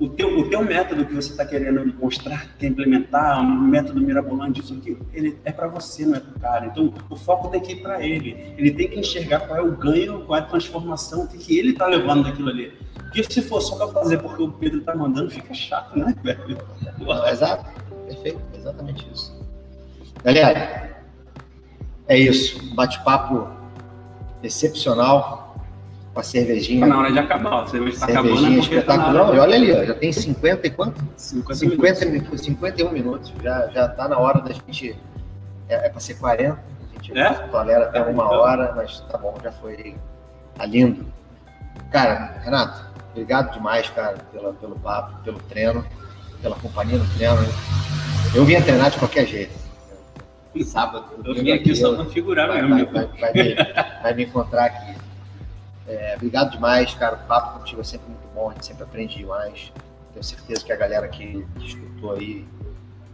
[0.00, 4.60] o teu, o teu método que você está querendo mostrar, quer implementar, um método mirabolante,
[4.60, 6.66] isso aqui, ele é para você, não é para o cara.
[6.66, 8.54] Então, o foco tem que ir para ele.
[8.56, 11.72] Ele tem que enxergar qual é o ganho, qual é a transformação, o que ele
[11.72, 12.72] está levando daquilo ali.
[12.94, 16.56] Porque se for só para fazer porque o Pedro está mandando, fica chato, né, velho?
[17.30, 17.66] Exato,
[18.06, 19.38] perfeito, exatamente isso.
[20.24, 21.04] Galera,
[22.08, 22.74] é isso.
[22.74, 23.59] Bate-papo
[24.42, 25.54] excepcional
[26.12, 26.80] com a cervejinha.
[26.80, 28.36] Tá na hora de acabar, a cerveja está acabando.
[28.36, 29.26] Cervejinha é tá espetacular.
[29.26, 31.04] Tá olha ali, ó, já tem 50 e quanto?
[31.16, 32.40] 50, 50 minutos.
[32.40, 33.32] 51 minutos.
[33.42, 34.98] Já, já tá na hora da gente.
[35.68, 36.52] É, é para ser 40.
[36.52, 37.32] A gente é?
[37.48, 38.38] tolera até uma então.
[38.38, 39.96] hora, mas tá bom, já foi.
[40.54, 41.06] Tá lindo.
[41.90, 45.84] Cara, Renato, obrigado demais, cara, pela, pelo papo, pelo treino,
[46.42, 47.38] pela companhia no treino.
[48.34, 49.59] Eu vinha treinar de qualquer jeito.
[50.64, 51.06] Sábado.
[51.24, 52.92] Eu vim aqui só para figurar vai, mesmo.
[52.92, 53.54] Vai, vai, me,
[54.02, 54.96] vai me encontrar aqui.
[55.86, 57.16] É, obrigado demais, cara.
[57.16, 59.72] O papo contigo é sempre muito bom, a gente sempre aprende demais.
[60.12, 62.46] Tenho certeza que a galera que, escutou aí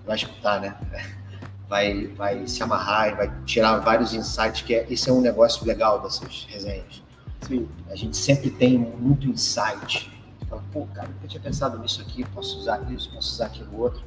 [0.05, 0.77] vai escutar, né?
[1.69, 5.67] Vai, vai se amarrar e vai tirar vários insights, que é, esse é um negócio
[5.67, 7.03] legal dessas resenhas.
[7.41, 7.69] Sim.
[7.91, 10.09] A gente sempre tem muito insight.
[10.49, 14.01] Fala, pô, cara, eu tinha pensado nisso aqui, posso usar isso, posso usar aquilo outro.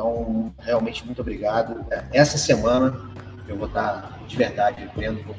[0.00, 1.84] Então, realmente, muito obrigado.
[2.10, 2.98] Essa semana
[3.46, 5.36] eu vou estar de verdade vendo, vou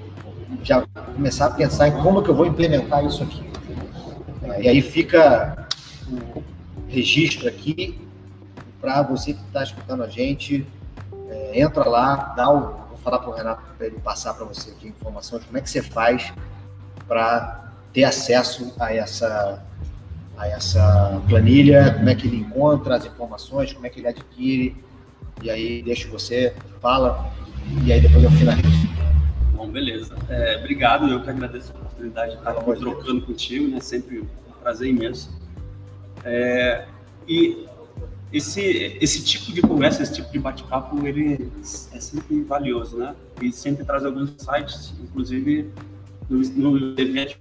[0.62, 0.86] já
[1.16, 3.44] começar a pensar em como que eu vou implementar isso aqui.
[4.60, 5.68] E aí fica
[6.08, 6.44] o
[6.88, 8.08] registro aqui
[8.80, 10.68] para você que está escutando a gente,
[11.28, 12.60] é, entra lá, dá o,
[12.90, 15.62] vou falar para o Renato para ele passar para você aqui informação de como é
[15.62, 16.32] que você faz
[17.08, 19.64] para ter acesso a essa
[20.42, 24.76] a essa planilha, como é que ele encontra as informações, como é que ele adquire,
[25.42, 27.32] e aí deixo você, fala,
[27.86, 28.90] e aí depois eu finalizo.
[29.54, 30.16] Bom, beleza.
[30.28, 33.80] É, obrigado, eu que agradeço a oportunidade de estar aqui trocando contigo, né?
[33.80, 34.28] Sempre um
[34.64, 35.40] prazer imenso.
[36.24, 36.86] É,
[37.28, 37.68] e
[38.34, 41.52] esse, esse tipo de conversa, esse tipo de bate-papo, ele
[41.94, 43.16] é sempre valioso, né?
[43.40, 45.70] E sempre traz alguns insights, inclusive
[46.28, 47.38] no, no evento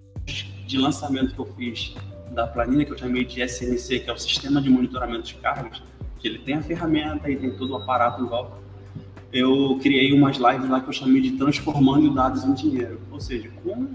[0.66, 1.94] de lançamento que eu fiz
[2.30, 5.82] da planilha que eu chamei de SNC, que é o Sistema de Monitoramento de Cargas,
[6.18, 8.60] que ele tem a ferramenta e tem todo o aparato em volta
[9.32, 13.00] eu criei umas lives lá que eu chamei de transformando dados em dinheiro.
[13.10, 13.90] Ou seja, como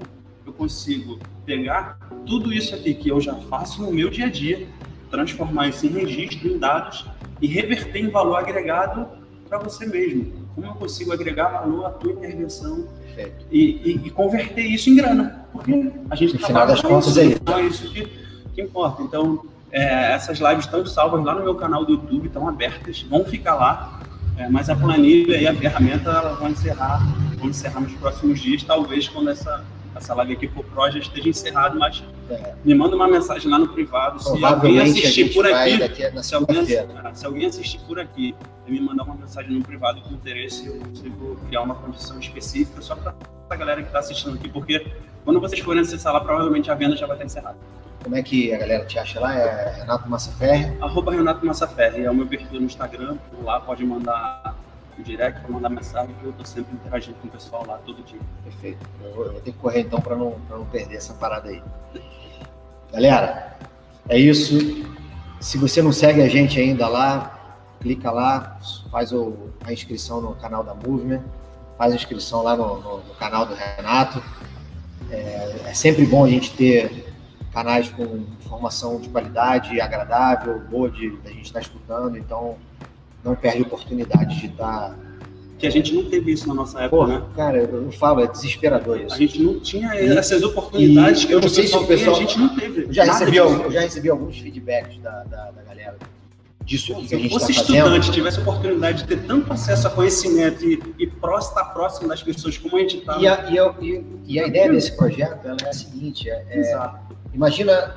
[0.46, 4.68] eu consigo pegar tudo isso aqui que eu já faço no meu dia a dia,
[5.12, 7.06] transformar isso em registro, em dados
[7.42, 9.08] e reverter em valor agregado
[9.50, 10.46] para você mesmo.
[10.56, 12.88] Como eu consigo agregar valor à tua intervenção
[13.52, 15.46] e, e, e, converter isso em grana?
[15.52, 17.86] Porque a gente no final das contas isso, é isso.
[17.86, 18.25] isso que,
[18.56, 19.04] que importa.
[19.04, 23.26] Então, é, essas lives estão salvas lá no meu canal do YouTube, estão abertas, vão
[23.26, 24.00] ficar lá.
[24.38, 27.00] É, mas a planilha e a ferramenta elas vão encerrar,
[27.38, 29.64] vão encerrar nos próximos dias, talvez quando essa,
[29.96, 32.54] essa live aqui for pro já esteja encerrado, mas é.
[32.64, 34.22] me manda uma mensagem lá no privado.
[34.22, 38.36] Se alguém assistir por aqui, se alguém, se alguém assistir por aqui
[38.68, 42.82] e me mandar uma mensagem no privado com interesse, eu consigo criar uma condição específica
[42.82, 43.16] só para
[43.50, 44.86] a galera que está assistindo aqui, porque
[45.24, 47.58] quando vocês forem acessar lá, provavelmente a venda já vai estar encerrada.
[48.04, 49.36] Como é que a galera te acha lá?
[49.36, 50.78] É Renato Massaferri?
[50.80, 53.18] Arroba Renato Massaferri, é o meu perfil no Instagram.
[53.32, 54.56] Por lá pode mandar
[54.98, 58.04] o direct para mandar mensagem, que eu estou sempre interagindo com o pessoal lá todo
[58.04, 58.20] dia.
[58.44, 58.86] Perfeito.
[59.04, 61.62] Eu vou, eu vou ter que correr então para não, não perder essa parada aí.
[62.92, 63.58] Galera,
[64.08, 64.58] é isso.
[65.40, 68.58] Se você não segue a gente ainda lá, clica lá,
[68.90, 71.22] faz o, a inscrição no canal da Movement,
[71.78, 74.24] faz a inscrição lá no, no, no canal do Renato.
[75.12, 77.14] É, é sempre bom a gente ter
[77.54, 78.04] canais com
[78.40, 82.58] informação de qualidade, agradável, boa de, de a gente estar tá escutando, então
[83.26, 84.90] não perde oportunidade de estar.
[84.92, 84.96] Tá
[85.58, 87.24] que a gente não teve isso na nossa época, né?
[87.34, 89.16] Cara, eu falo, é desesperador isso.
[89.16, 92.16] A gente não tinha essas oportunidades que eu não sei se o pessoal.
[92.16, 92.88] a gente não teve.
[92.92, 95.98] Já, recebi, eu já recebi alguns feedbacks da, da, da galera
[96.66, 97.76] disso aqui Se eu fosse fazendo.
[97.78, 102.22] estudante, tivesse a oportunidade de ter tanto acesso a conhecimento e, e estar próximo das
[102.22, 103.18] pessoas como a gente está.
[103.18, 106.60] E a, e, a, e- e a ideia desse projeto é a seguinte: é, é-
[106.60, 107.16] Exato.
[107.34, 107.96] imagina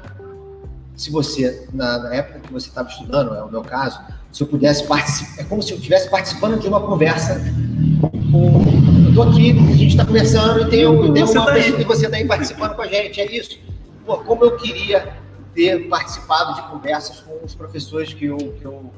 [0.95, 4.01] se você, na, na época que você estava estudando, é o meu caso,
[4.33, 7.41] se eu pudesse participar, é como se eu estivesse participando de uma conversa
[8.31, 8.63] com.
[9.05, 11.63] Eu estou aqui, a gente está conversando e tem, um- tem Você uma tá aí.
[11.63, 13.59] pessoa e você está aí participando com a gente, é isso.
[14.05, 15.15] Pô, como eu queria
[15.55, 18.91] ter participado de conversas com os professores que eu, que eu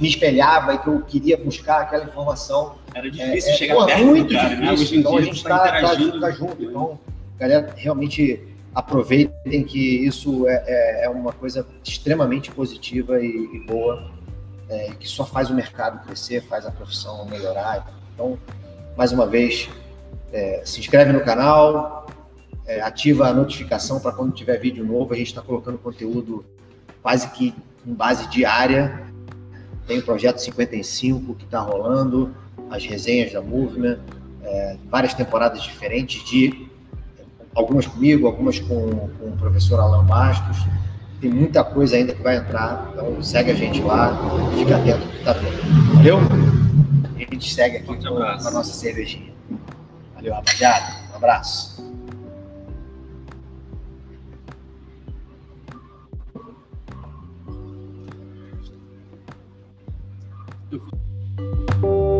[0.00, 4.04] me espelhava e que eu queria buscar aquela informação Era difícil é, chegar pô, perto
[4.04, 4.70] muito cara, né?
[4.74, 4.96] difícil.
[4.96, 6.20] Em então a gente está está interagindo.
[6.20, 6.62] tá junto.
[6.62, 6.98] Então,
[7.38, 8.42] galera, realmente
[8.74, 14.10] aproveitem que isso é, é- é uma coisa extremamente positiva e, e boa,
[14.72, 17.92] é, que só faz o mercado crescer, faz a profissão melhorar.
[18.14, 18.38] Então,
[18.96, 19.68] mais uma vez,
[20.32, 22.06] é, se inscreve no canal,
[22.66, 25.12] é, ativa a notificação para quando tiver vídeo novo.
[25.12, 26.44] A gente está colocando conteúdo
[27.02, 27.54] quase que
[27.86, 29.06] em base diária.
[29.86, 32.34] Tem o projeto 55 que está rolando,
[32.70, 33.98] as resenhas da Movement,
[34.42, 36.70] é, várias temporadas diferentes de
[37.54, 40.56] algumas comigo, algumas com, com o professor Alan Bastos.
[41.22, 44.12] Tem muita coisa ainda que vai entrar, então segue a gente lá,
[44.58, 45.94] fica atento que está vindo.
[45.94, 46.18] Valeu?
[46.18, 48.48] A gente segue aqui Forte com, abraço.
[48.48, 49.32] a nossa cervejinha.
[50.16, 50.96] Valeu, rapaziada.
[51.12, 51.80] Um abraço.
[60.72, 62.11] Eu